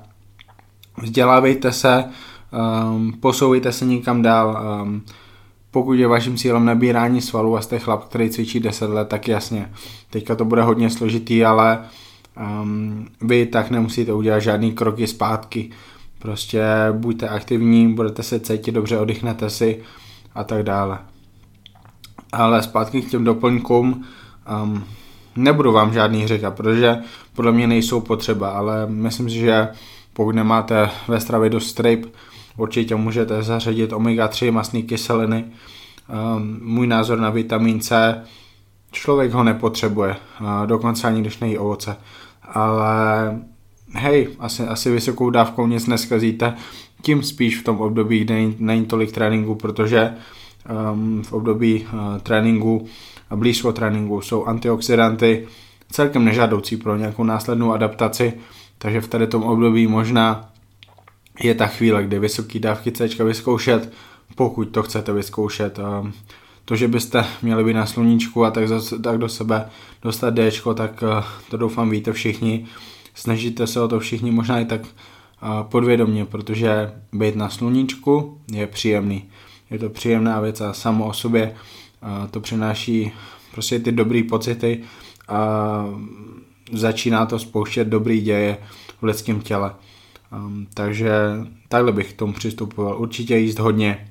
Vzdělávejte 1.02 1.72
se, 1.72 2.04
um, 2.90 3.12
posouvejte 3.20 3.72
se 3.72 3.84
někam 3.84 4.22
dál. 4.22 4.58
Um, 4.82 5.02
pokud 5.70 5.92
je 5.92 6.06
vaším 6.06 6.36
cílem 6.36 6.64
nabírání 6.64 7.20
svalů 7.20 7.56
a 7.56 7.60
jste 7.60 7.78
chlap, 7.78 8.04
který 8.04 8.30
cvičí 8.30 8.60
10 8.60 8.86
let, 8.86 9.08
tak 9.08 9.28
jasně. 9.28 9.70
Teďka 10.10 10.34
to 10.34 10.44
bude 10.44 10.62
hodně 10.62 10.90
složitý, 10.90 11.44
ale 11.44 11.84
um, 12.62 13.08
vy 13.20 13.46
tak 13.46 13.70
nemusíte 13.70 14.12
udělat 14.12 14.40
žádný 14.40 14.72
kroky 14.72 15.06
zpátky. 15.06 15.70
Prostě 16.18 16.62
buďte 16.92 17.28
aktivní, 17.28 17.94
budete 17.94 18.22
se 18.22 18.40
cítit 18.40 18.72
dobře, 18.72 18.98
oddychnete 18.98 19.50
si 19.50 19.82
a 20.36 20.44
tak 20.44 20.62
dále. 20.62 20.98
Ale 22.32 22.62
zpátky 22.62 23.02
k 23.02 23.10
těm 23.10 23.24
doplňkům 23.24 24.04
um, 24.62 24.84
nebudu 25.36 25.72
vám 25.72 25.92
žádný 25.92 26.26
říkat, 26.26 26.56
protože 26.56 26.98
podle 27.34 27.52
mě 27.52 27.66
nejsou 27.66 28.00
potřeba, 28.00 28.50
ale 28.50 28.86
myslím 28.86 29.30
si, 29.30 29.36
že 29.36 29.68
pokud 30.12 30.34
nemáte 30.34 30.90
ve 31.08 31.20
stravě 31.20 31.50
dost 31.50 31.68
strip, 31.68 32.06
určitě 32.56 32.96
můžete 32.96 33.42
zařadit 33.42 33.92
omega-3 33.92 34.52
masné 34.52 34.82
kyseliny. 34.82 35.44
Um, 36.36 36.60
můj 36.62 36.86
názor 36.86 37.18
na 37.18 37.30
vitamin 37.30 37.80
C, 37.80 38.22
člověk 38.92 39.32
ho 39.32 39.44
nepotřebuje, 39.44 40.16
uh, 40.40 40.66
dokonce 40.66 41.06
ani 41.06 41.20
když 41.20 41.38
nejí 41.38 41.58
ovoce. 41.58 41.96
Ale 42.42 43.40
hej, 43.92 44.28
asi, 44.38 44.62
asi 44.62 44.90
vysokou 44.90 45.30
dávkou 45.30 45.66
nic 45.66 45.86
neskazíte, 45.86 46.54
tím 47.06 47.22
spíš 47.22 47.60
v 47.60 47.64
tom 47.64 47.80
období, 47.80 48.18
kde 48.18 48.34
není, 48.58 48.86
tolik 48.86 49.12
tréninku, 49.12 49.54
protože 49.54 50.14
um, 50.92 51.22
v 51.22 51.32
období 51.32 51.86
uh, 51.92 52.18
tréninku 52.18 52.86
a 53.30 53.36
blízko 53.36 53.72
tréninku 53.72 54.20
jsou 54.20 54.44
antioxidanty 54.44 55.46
celkem 55.90 56.24
nežádoucí 56.24 56.76
pro 56.76 56.96
nějakou 56.96 57.24
následnou 57.24 57.72
adaptaci, 57.72 58.32
takže 58.78 59.00
v 59.00 59.08
tady 59.08 59.26
tom 59.26 59.42
období 59.42 59.86
možná 59.86 60.50
je 61.42 61.54
ta 61.54 61.66
chvíle, 61.66 62.04
kdy 62.04 62.18
vysoké 62.18 62.58
dávky 62.58 62.92
C 62.92 63.24
vyzkoušet, 63.24 63.92
pokud 64.34 64.64
to 64.64 64.82
chcete 64.82 65.12
vyzkoušet. 65.12 65.78
Um, 65.78 66.12
to, 66.64 66.76
že 66.76 66.88
byste 66.88 67.24
měli 67.42 67.64
být 67.64 67.74
na 67.74 67.86
sluníčku 67.86 68.44
a 68.44 68.50
tak, 68.50 68.68
zase, 68.68 68.98
tak 68.98 69.18
do 69.18 69.28
sebe 69.28 69.68
dostat 70.02 70.30
D, 70.30 70.50
tak 70.74 71.02
uh, 71.02 71.24
to 71.50 71.56
doufám 71.56 71.90
víte 71.90 72.12
všichni. 72.12 72.66
Snažíte 73.14 73.66
se 73.66 73.80
o 73.80 73.88
to 73.88 74.00
všichni 74.00 74.30
možná 74.30 74.60
i 74.60 74.64
tak 74.64 74.80
podvědomě, 75.62 76.24
protože 76.24 76.92
být 77.12 77.36
na 77.36 77.48
sluníčku 77.48 78.40
je 78.52 78.66
příjemný. 78.66 79.24
Je 79.70 79.78
to 79.78 79.90
příjemná 79.90 80.40
věc 80.40 80.60
a 80.60 80.72
samo 80.72 81.06
o 81.06 81.12
sobě 81.12 81.54
to 82.30 82.40
přináší 82.40 83.12
prostě 83.52 83.78
ty 83.78 83.92
dobrý 83.92 84.22
pocity 84.22 84.80
a 85.28 85.84
začíná 86.72 87.26
to 87.26 87.38
spouštět 87.38 87.88
dobrý 87.88 88.20
děje 88.20 88.58
v 89.00 89.04
lidském 89.04 89.40
těle. 89.40 89.74
takže 90.74 91.12
takhle 91.68 91.92
bych 91.92 92.12
k 92.12 92.16
tomu 92.16 92.32
přistupoval. 92.32 93.00
Určitě 93.00 93.38
jíst 93.38 93.58
hodně, 93.58 94.08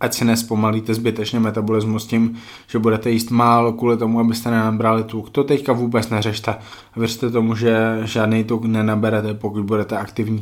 ať 0.00 0.14
si 0.14 0.24
nespomalíte 0.24 0.94
zbytečně 0.94 1.40
metabolismus 1.40 2.06
tím, 2.06 2.36
že 2.66 2.78
budete 2.78 3.10
jíst 3.10 3.30
málo 3.30 3.72
kvůli 3.72 3.96
tomu, 3.96 4.20
abyste 4.20 4.50
nenabrali 4.50 5.04
tuk. 5.04 5.30
To 5.30 5.44
teďka 5.44 5.72
vůbec 5.72 6.08
neřešte. 6.08 6.54
Věřte 6.96 7.30
tomu, 7.30 7.54
že 7.54 8.00
žádný 8.04 8.44
tuk 8.44 8.64
nenaberete, 8.64 9.34
pokud 9.34 9.64
budete 9.64 9.98
aktivní. 9.98 10.40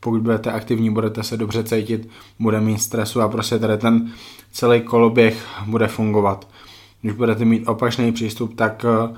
Pokud 0.00 0.20
budete 0.22 0.52
aktivní, 0.52 0.90
budete 0.90 1.22
se 1.22 1.36
dobře 1.36 1.64
cítit, 1.64 2.08
bude 2.38 2.60
mít 2.60 2.78
stresu 2.78 3.20
a 3.20 3.28
prostě 3.28 3.58
tady 3.58 3.78
ten 3.78 4.12
celý 4.52 4.80
koloběh 4.80 5.46
bude 5.66 5.86
fungovat. 5.88 6.48
Když 7.02 7.14
budete 7.14 7.44
mít 7.44 7.68
opačný 7.68 8.12
přístup, 8.12 8.54
tak 8.54 8.84
eh, 8.84 9.16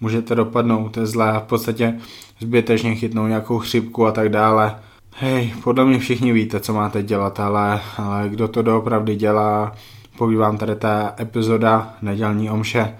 můžete 0.00 0.34
dopadnout 0.34 0.98
zlé 1.02 1.32
a 1.32 1.40
v 1.40 1.44
podstatě 1.44 1.98
zbytečně 2.40 2.94
chytnout 2.94 3.28
nějakou 3.28 3.58
chřipku 3.58 4.06
a 4.06 4.12
tak 4.12 4.28
dále 4.28 4.76
Hej, 5.16 5.54
podle 5.64 5.84
mě 5.84 5.98
všichni 5.98 6.32
víte, 6.32 6.60
co 6.60 6.74
máte 6.74 7.02
dělat, 7.02 7.40
ale, 7.40 7.80
ale 7.96 8.28
kdo 8.28 8.48
to 8.48 8.62
doopravdy 8.62 9.16
dělá, 9.16 9.72
pokud 10.18 10.34
vám 10.36 10.58
tady 10.58 10.76
ta 10.76 11.14
epizoda 11.20 11.94
Nedělní 12.02 12.50
omše 12.50 12.96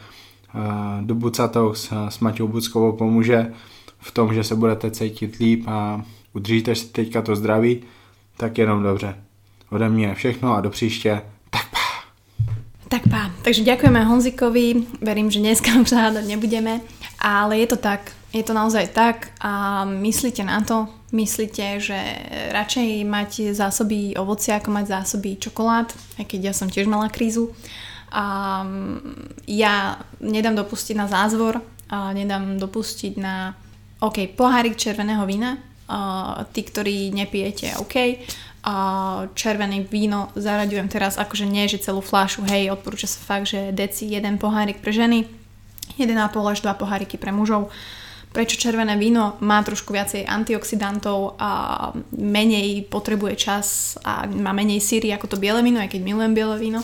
uh, 0.55 0.61
do 1.07 1.15
Bucatou 1.15 1.75
s, 1.75 2.09
s 2.09 2.19
Maťou 2.19 2.49
Buckovou 2.49 2.93
pomůže 2.93 3.53
v 3.99 4.11
tom, 4.11 4.35
že 4.35 4.45
se 4.45 4.55
budete 4.55 4.91
cítit 4.91 5.37
líp 5.37 5.65
a 5.67 6.03
udržíte 6.33 6.75
si 6.75 6.87
teďka 6.87 7.23
to 7.23 7.37
zdraví, 7.37 7.83
tak 8.37 8.59
jenom 8.59 8.83
dobře. 8.83 9.17
Ode 9.71 9.89
mě 9.89 10.15
všechno 10.15 10.55
a 10.55 10.61
do 10.61 10.71
příště. 10.71 11.23
Tak 11.51 11.71
pá. 11.71 11.79
Tak 12.89 13.03
pá. 13.11 13.31
Takže 13.43 13.63
ďakujeme 13.63 14.05
Honzikovi. 14.05 14.75
Verím, 15.03 15.31
že 15.31 15.41
dneska 15.41 15.71
už 15.81 15.93
hádať 15.93 16.27
nebudeme. 16.27 16.81
Ale 17.19 17.59
je 17.59 17.67
to 17.67 17.77
tak. 17.77 18.13
Je 18.33 18.43
to 18.43 18.51
naozaj 18.51 18.89
tak 18.89 19.31
a 19.41 19.85
myslíte 19.85 20.45
na 20.45 20.61
to, 20.61 20.89
myslíte, 21.15 21.79
že 21.79 21.99
radšej 22.51 23.07
mať 23.07 23.55
zásoby 23.55 24.19
ovocia 24.19 24.59
ako 24.59 24.75
mať 24.75 24.87
zásoby 24.91 25.39
čokolád, 25.39 25.95
aj 26.19 26.25
keď 26.27 26.41
ja 26.51 26.53
som 26.53 26.67
tiež 26.67 26.91
mala 26.91 27.07
krízu. 27.07 27.55
A 28.11 28.67
ja 29.47 30.03
nedám 30.19 30.59
dopustiť 30.59 30.99
na 30.99 31.07
zázvor, 31.07 31.63
a 31.91 32.11
nedám 32.11 32.59
dopustiť 32.59 33.15
na 33.19 33.55
OK, 34.03 34.35
pohárik 34.35 34.75
červeného 34.75 35.23
vína, 35.27 35.63
a 35.87 36.43
tí, 36.51 36.67
ktorí 36.67 37.15
nepijete, 37.15 37.79
OK, 37.79 38.25
a 38.65 38.75
červené 39.37 39.85
víno 39.85 40.33
zaraďujem 40.33 40.89
teraz 40.89 41.21
akože 41.21 41.45
nie, 41.45 41.69
že 41.69 41.85
celú 41.85 42.01
fľašu, 42.01 42.49
hej, 42.49 42.73
odporúča 42.73 43.05
sa 43.05 43.21
fakt, 43.21 43.53
že 43.53 43.77
deci 43.77 44.09
jeden 44.09 44.41
pohárik 44.41 44.81
pre 44.81 44.89
ženy, 44.91 45.29
1,5 46.01 46.17
až 46.49 46.59
2 46.65 46.81
poháriky 46.81 47.21
pre 47.21 47.31
mužov. 47.31 47.69
Prečo 48.35 48.59
červené 48.59 48.99
víno 48.99 49.39
má 49.47 49.63
trošku 49.63 49.95
viacej 49.95 50.27
antioxidantov 50.27 51.39
a 51.39 51.51
menej 52.19 52.83
potrebuje 52.91 53.39
čas 53.39 53.95
a 54.03 54.27
má 54.27 54.51
menej 54.51 54.83
síry 54.83 55.15
ako 55.15 55.31
to 55.31 55.37
biele 55.39 55.63
víno, 55.63 55.79
aj 55.79 55.95
keď 55.95 56.01
milujem 56.03 56.35
biele 56.35 56.59
víno. 56.59 56.83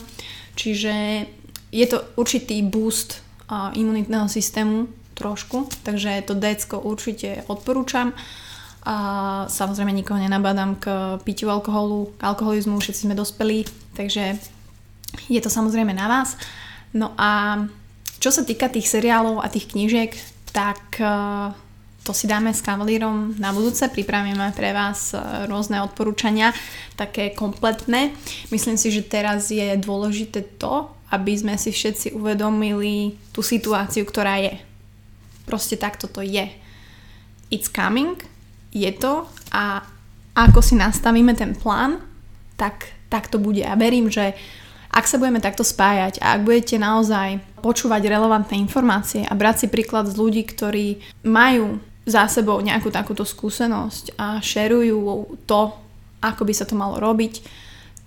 Čiže 0.55 1.27
je 1.75 1.87
to 1.91 2.07
určitý 2.15 2.63
boost 2.63 3.19
imunitného 3.51 4.31
systému 4.31 4.87
trošku, 5.19 5.67
takže 5.83 6.23
to 6.23 6.39
decko 6.39 6.79
určite 6.87 7.43
odporúčam 7.51 8.15
a 8.87 8.97
samozrejme 9.51 9.91
nikoho 9.91 10.23
nenabádam 10.23 10.79
k 10.79 11.19
pitiu 11.27 11.51
alkoholu, 11.51 12.15
k 12.15 12.31
alkoholizmu, 12.31 12.79
všetci 12.79 13.11
sme 13.11 13.19
dospelí, 13.19 13.67
takže 13.99 14.39
je 15.27 15.41
to 15.43 15.51
samozrejme 15.51 15.93
na 15.93 16.07
vás. 16.07 16.39
No 16.95 17.11
a 17.19 17.61
čo 18.23 18.31
sa 18.31 18.47
týka 18.47 18.71
tých 18.71 18.87
seriálov 18.87 19.43
a 19.43 19.51
tých 19.51 19.69
knížiek, 19.69 20.15
tak 20.51 20.99
e, 20.99 21.07
to 22.03 22.13
si 22.15 22.27
dáme 22.27 22.51
s 22.51 22.63
kavalírom 22.65 23.39
na 23.39 23.55
budúce, 23.55 23.87
pripravíme 23.87 24.51
pre 24.55 24.75
vás 24.75 25.15
e, 25.15 25.19
rôzne 25.47 25.83
odporúčania, 25.83 26.51
také 26.99 27.33
kompletné. 27.33 28.15
Myslím 28.51 28.77
si, 28.77 28.91
že 28.91 29.07
teraz 29.07 29.51
je 29.51 29.79
dôležité 29.79 30.43
to, 30.59 30.91
aby 31.11 31.35
sme 31.35 31.55
si 31.59 31.75
všetci 31.75 32.15
uvedomili 32.15 33.19
tú 33.35 33.43
situáciu, 33.43 34.07
ktorá 34.07 34.39
je. 34.39 34.55
Proste 35.47 35.75
takto 35.75 36.07
to 36.07 36.23
je. 36.23 36.47
It's 37.51 37.67
coming, 37.67 38.15
je 38.71 38.91
to 38.95 39.27
a 39.51 39.83
ako 40.39 40.63
si 40.63 40.79
nastavíme 40.79 41.35
ten 41.35 41.59
plán, 41.59 41.99
tak, 42.55 42.95
tak 43.11 43.27
to 43.27 43.43
bude. 43.43 43.67
A 43.67 43.75
verím, 43.75 44.07
že 44.07 44.39
ak 44.90 45.07
sa 45.07 45.22
budeme 45.22 45.38
takto 45.38 45.62
spájať 45.62 46.18
a 46.18 46.35
ak 46.35 46.42
budete 46.42 46.76
naozaj 46.76 47.38
počúvať 47.62 48.11
relevantné 48.11 48.59
informácie 48.59 49.22
a 49.22 49.33
brať 49.38 49.64
si 49.64 49.66
príklad 49.70 50.11
z 50.11 50.18
ľudí, 50.18 50.42
ktorí 50.42 50.98
majú 51.22 51.79
za 52.09 52.26
sebou 52.26 52.59
nejakú 52.59 52.90
takúto 52.90 53.22
skúsenosť 53.22 54.18
a 54.18 54.42
šerujú 54.42 55.38
to, 55.46 55.70
ako 56.18 56.42
by 56.42 56.53
sa 56.57 56.66
to 56.66 56.74
malo 56.74 56.98
robiť, 56.98 57.44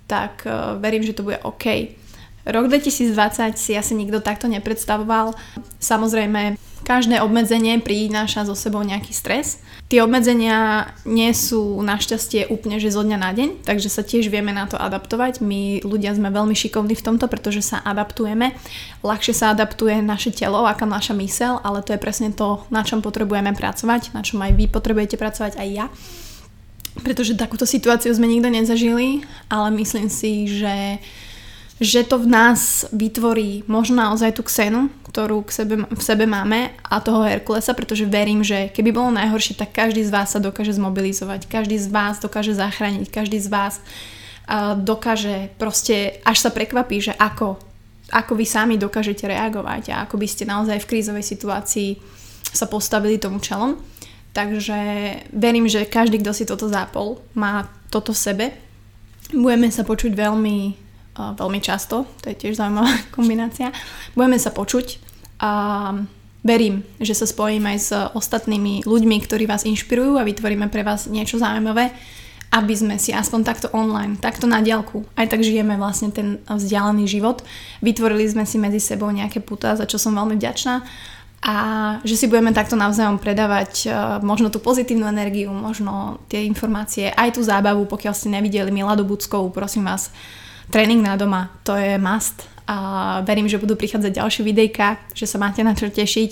tak 0.10 0.44
uh, 0.44 0.76
verím, 0.76 1.08
že 1.08 1.16
to 1.16 1.24
bude 1.24 1.40
OK. 1.48 1.96
Rok 2.44 2.68
2020 2.68 3.56
si 3.56 3.72
asi 3.80 3.96
nikto 3.96 4.20
takto 4.20 4.52
nepredstavoval. 4.52 5.32
Samozrejme, 5.80 6.60
každé 6.84 7.24
obmedzenie 7.24 7.80
prináša 7.80 8.44
so 8.44 8.54
sebou 8.54 8.84
nejaký 8.84 9.16
stres. 9.16 9.64
Tie 9.88 10.04
obmedzenia 10.04 10.92
nie 11.08 11.32
sú 11.32 11.80
našťastie 11.80 12.52
úplne 12.52 12.78
že 12.78 12.92
zo 12.92 13.02
dňa 13.02 13.18
na 13.18 13.32
deň, 13.32 13.50
takže 13.64 13.90
sa 13.90 14.04
tiež 14.04 14.28
vieme 14.28 14.52
na 14.52 14.68
to 14.68 14.76
adaptovať. 14.76 15.40
My 15.40 15.80
ľudia 15.82 16.12
sme 16.14 16.30
veľmi 16.30 16.54
šikovní 16.54 16.94
v 16.94 17.06
tomto, 17.06 17.26
pretože 17.32 17.64
sa 17.64 17.80
adaptujeme. 17.82 18.54
Ľahšie 19.02 19.34
sa 19.34 19.56
adaptuje 19.56 20.04
naše 20.04 20.36
telo 20.36 20.68
ako 20.68 20.86
naša 20.86 21.16
mysel, 21.18 21.64
ale 21.64 21.82
to 21.82 21.96
je 21.96 22.04
presne 22.04 22.36
to, 22.36 22.62
na 22.70 22.84
čom 22.84 23.00
potrebujeme 23.00 23.56
pracovať, 23.56 24.12
na 24.12 24.22
čom 24.22 24.44
aj 24.44 24.52
vy 24.54 24.66
potrebujete 24.68 25.16
pracovať, 25.16 25.58
aj 25.58 25.70
ja 25.72 25.88
pretože 27.02 27.34
takúto 27.34 27.66
situáciu 27.66 28.14
sme 28.14 28.30
nikto 28.30 28.54
nezažili, 28.54 29.26
ale 29.50 29.74
myslím 29.82 30.14
si, 30.14 30.46
že 30.46 31.02
že 31.82 32.06
to 32.06 32.22
v 32.22 32.30
nás 32.30 32.86
vytvorí 32.94 33.66
možno 33.66 33.98
naozaj 33.98 34.38
tú 34.38 34.46
ksenu, 34.46 34.94
ktorú 35.10 35.46
k 35.46 35.52
sebe, 35.54 35.76
v 35.90 36.02
sebe 36.02 36.26
máme 36.30 36.74
a 36.86 37.02
toho 37.02 37.26
Herkulesa, 37.26 37.74
pretože 37.74 38.06
verím, 38.06 38.46
že 38.46 38.70
keby 38.74 38.94
bolo 38.94 39.10
najhoršie, 39.14 39.58
tak 39.58 39.74
každý 39.74 40.06
z 40.06 40.14
vás 40.14 40.34
sa 40.34 40.40
dokáže 40.42 40.74
zmobilizovať, 40.78 41.50
každý 41.50 41.82
z 41.82 41.90
vás 41.90 42.22
dokáže 42.22 42.54
zachrániť, 42.54 43.10
každý 43.10 43.42
z 43.42 43.50
vás 43.50 43.82
uh, 43.82 44.78
dokáže 44.78 45.54
proste, 45.58 46.22
až 46.26 46.38
sa 46.46 46.50
prekvapí, 46.54 46.98
že 47.02 47.14
ako, 47.18 47.58
ako 48.10 48.34
vy 48.38 48.46
sami 48.46 48.76
dokážete 48.78 49.26
reagovať 49.26 49.94
a 49.94 50.06
ako 50.06 50.18
by 50.18 50.28
ste 50.30 50.50
naozaj 50.50 50.82
v 50.82 50.90
krízovej 50.90 51.26
situácii 51.26 51.90
sa 52.54 52.70
postavili 52.70 53.18
tomu 53.18 53.42
čelom. 53.42 53.82
Takže 54.34 54.78
verím, 55.30 55.70
že 55.70 55.86
každý, 55.86 56.18
kto 56.22 56.34
si 56.34 56.50
toto 56.50 56.66
zápol, 56.66 57.22
má 57.38 57.70
toto 57.94 58.18
v 58.18 58.22
sebe. 58.22 58.46
Budeme 59.30 59.70
sa 59.70 59.86
počuť 59.86 60.10
veľmi 60.18 60.83
veľmi 61.16 61.60
často, 61.62 62.10
to 62.22 62.34
je 62.34 62.36
tiež 62.38 62.58
zaujímavá 62.58 62.92
kombinácia. 63.16 63.70
Budeme 64.18 64.38
sa 64.42 64.50
počuť 64.50 65.00
a 65.44 65.52
verím, 66.44 66.84
že 67.00 67.16
sa 67.16 67.26
spojím 67.26 67.64
aj 67.70 67.78
s 67.80 67.92
ostatnými 67.94 68.84
ľuďmi, 68.84 69.16
ktorí 69.24 69.48
vás 69.48 69.64
inšpirujú 69.64 70.20
a 70.20 70.28
vytvoríme 70.28 70.68
pre 70.68 70.84
vás 70.84 71.08
niečo 71.08 71.40
zaujímavé, 71.40 71.96
aby 72.54 72.74
sme 72.78 72.96
si 73.02 73.10
aspoň 73.10 73.42
takto 73.42 73.68
online, 73.74 74.20
takto 74.22 74.46
na 74.46 74.62
diálku, 74.62 75.02
aj 75.18 75.34
tak 75.34 75.42
žijeme 75.42 75.74
vlastne 75.74 76.14
ten 76.14 76.38
vzdialený 76.46 77.10
život. 77.10 77.42
Vytvorili 77.82 78.30
sme 78.30 78.46
si 78.46 78.62
medzi 78.62 78.78
sebou 78.78 79.10
nejaké 79.10 79.42
puta, 79.42 79.74
za 79.74 79.90
čo 79.90 79.98
som 79.98 80.14
veľmi 80.14 80.38
vďačná 80.38 80.86
a 81.44 81.56
že 82.08 82.16
si 82.16 82.26
budeme 82.32 82.56
takto 82.56 82.80
navzájom 82.80 83.20
predávať 83.20 83.92
možno 84.24 84.48
tú 84.48 84.64
pozitívnu 84.64 85.04
energiu, 85.04 85.52
možno 85.52 86.24
tie 86.32 86.48
informácie, 86.48 87.12
aj 87.12 87.36
tú 87.36 87.44
zábavu, 87.44 87.84
pokiaľ 87.84 88.14
ste 88.16 88.32
nevideli 88.32 88.72
Miladu 88.72 89.04
Buckovú, 89.04 89.52
prosím 89.52 89.92
vás, 89.92 90.08
tréning 90.74 91.06
na 91.06 91.14
doma, 91.14 91.54
to 91.62 91.78
je 91.78 92.02
must. 92.02 92.50
A 92.66 93.22
verím, 93.22 93.46
že 93.46 93.62
budú 93.62 93.78
prichádzať 93.78 94.24
ďalšie 94.24 94.42
videjka, 94.42 94.98
že 95.14 95.30
sa 95.30 95.38
máte 95.38 95.62
na 95.62 95.78
čo 95.78 95.92
tešiť 95.92 96.32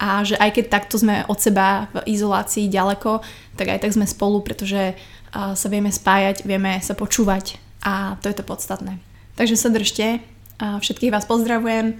a 0.00 0.24
že 0.24 0.38
aj 0.38 0.50
keď 0.56 0.64
takto 0.70 0.96
sme 0.96 1.26
od 1.28 1.36
seba 1.36 1.92
v 1.92 2.16
izolácii 2.16 2.72
ďaleko, 2.72 3.20
tak 3.58 3.66
aj 3.68 3.82
tak 3.84 3.92
sme 3.92 4.06
spolu, 4.08 4.40
pretože 4.40 4.96
sa 5.34 5.66
vieme 5.68 5.90
spájať, 5.90 6.46
vieme 6.46 6.78
sa 6.80 6.94
počúvať 6.94 7.58
a 7.82 8.14
to 8.22 8.30
je 8.30 8.36
to 8.38 8.46
podstatné. 8.46 9.02
Takže 9.34 9.58
sa 9.58 9.74
držte, 9.74 10.22
všetkých 10.58 11.12
vás 11.12 11.26
pozdravujem, 11.26 11.98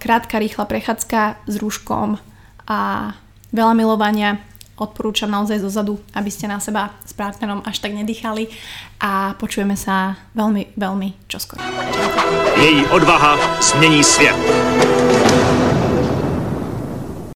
krátka, 0.00 0.40
rýchla 0.40 0.64
prechádzka 0.64 1.44
s 1.44 1.54
rúškom 1.60 2.16
a 2.64 3.12
veľa 3.52 3.74
milovania 3.76 4.40
odporúčam 4.80 5.28
naozaj 5.28 5.60
zozadu, 5.60 6.00
aby 6.16 6.32
ste 6.32 6.48
na 6.48 6.56
seba 6.58 6.96
s 7.04 7.12
partnerom 7.12 7.60
až 7.68 7.84
tak 7.84 7.92
nedýchali 7.92 8.48
a 9.04 9.36
počujeme 9.36 9.76
sa 9.76 10.16
veľmi, 10.32 10.74
veľmi 10.74 11.28
čoskoro. 11.28 11.60
Její 12.56 12.88
odvaha 12.88 13.36
změní 13.60 14.04
svět. 14.04 15.69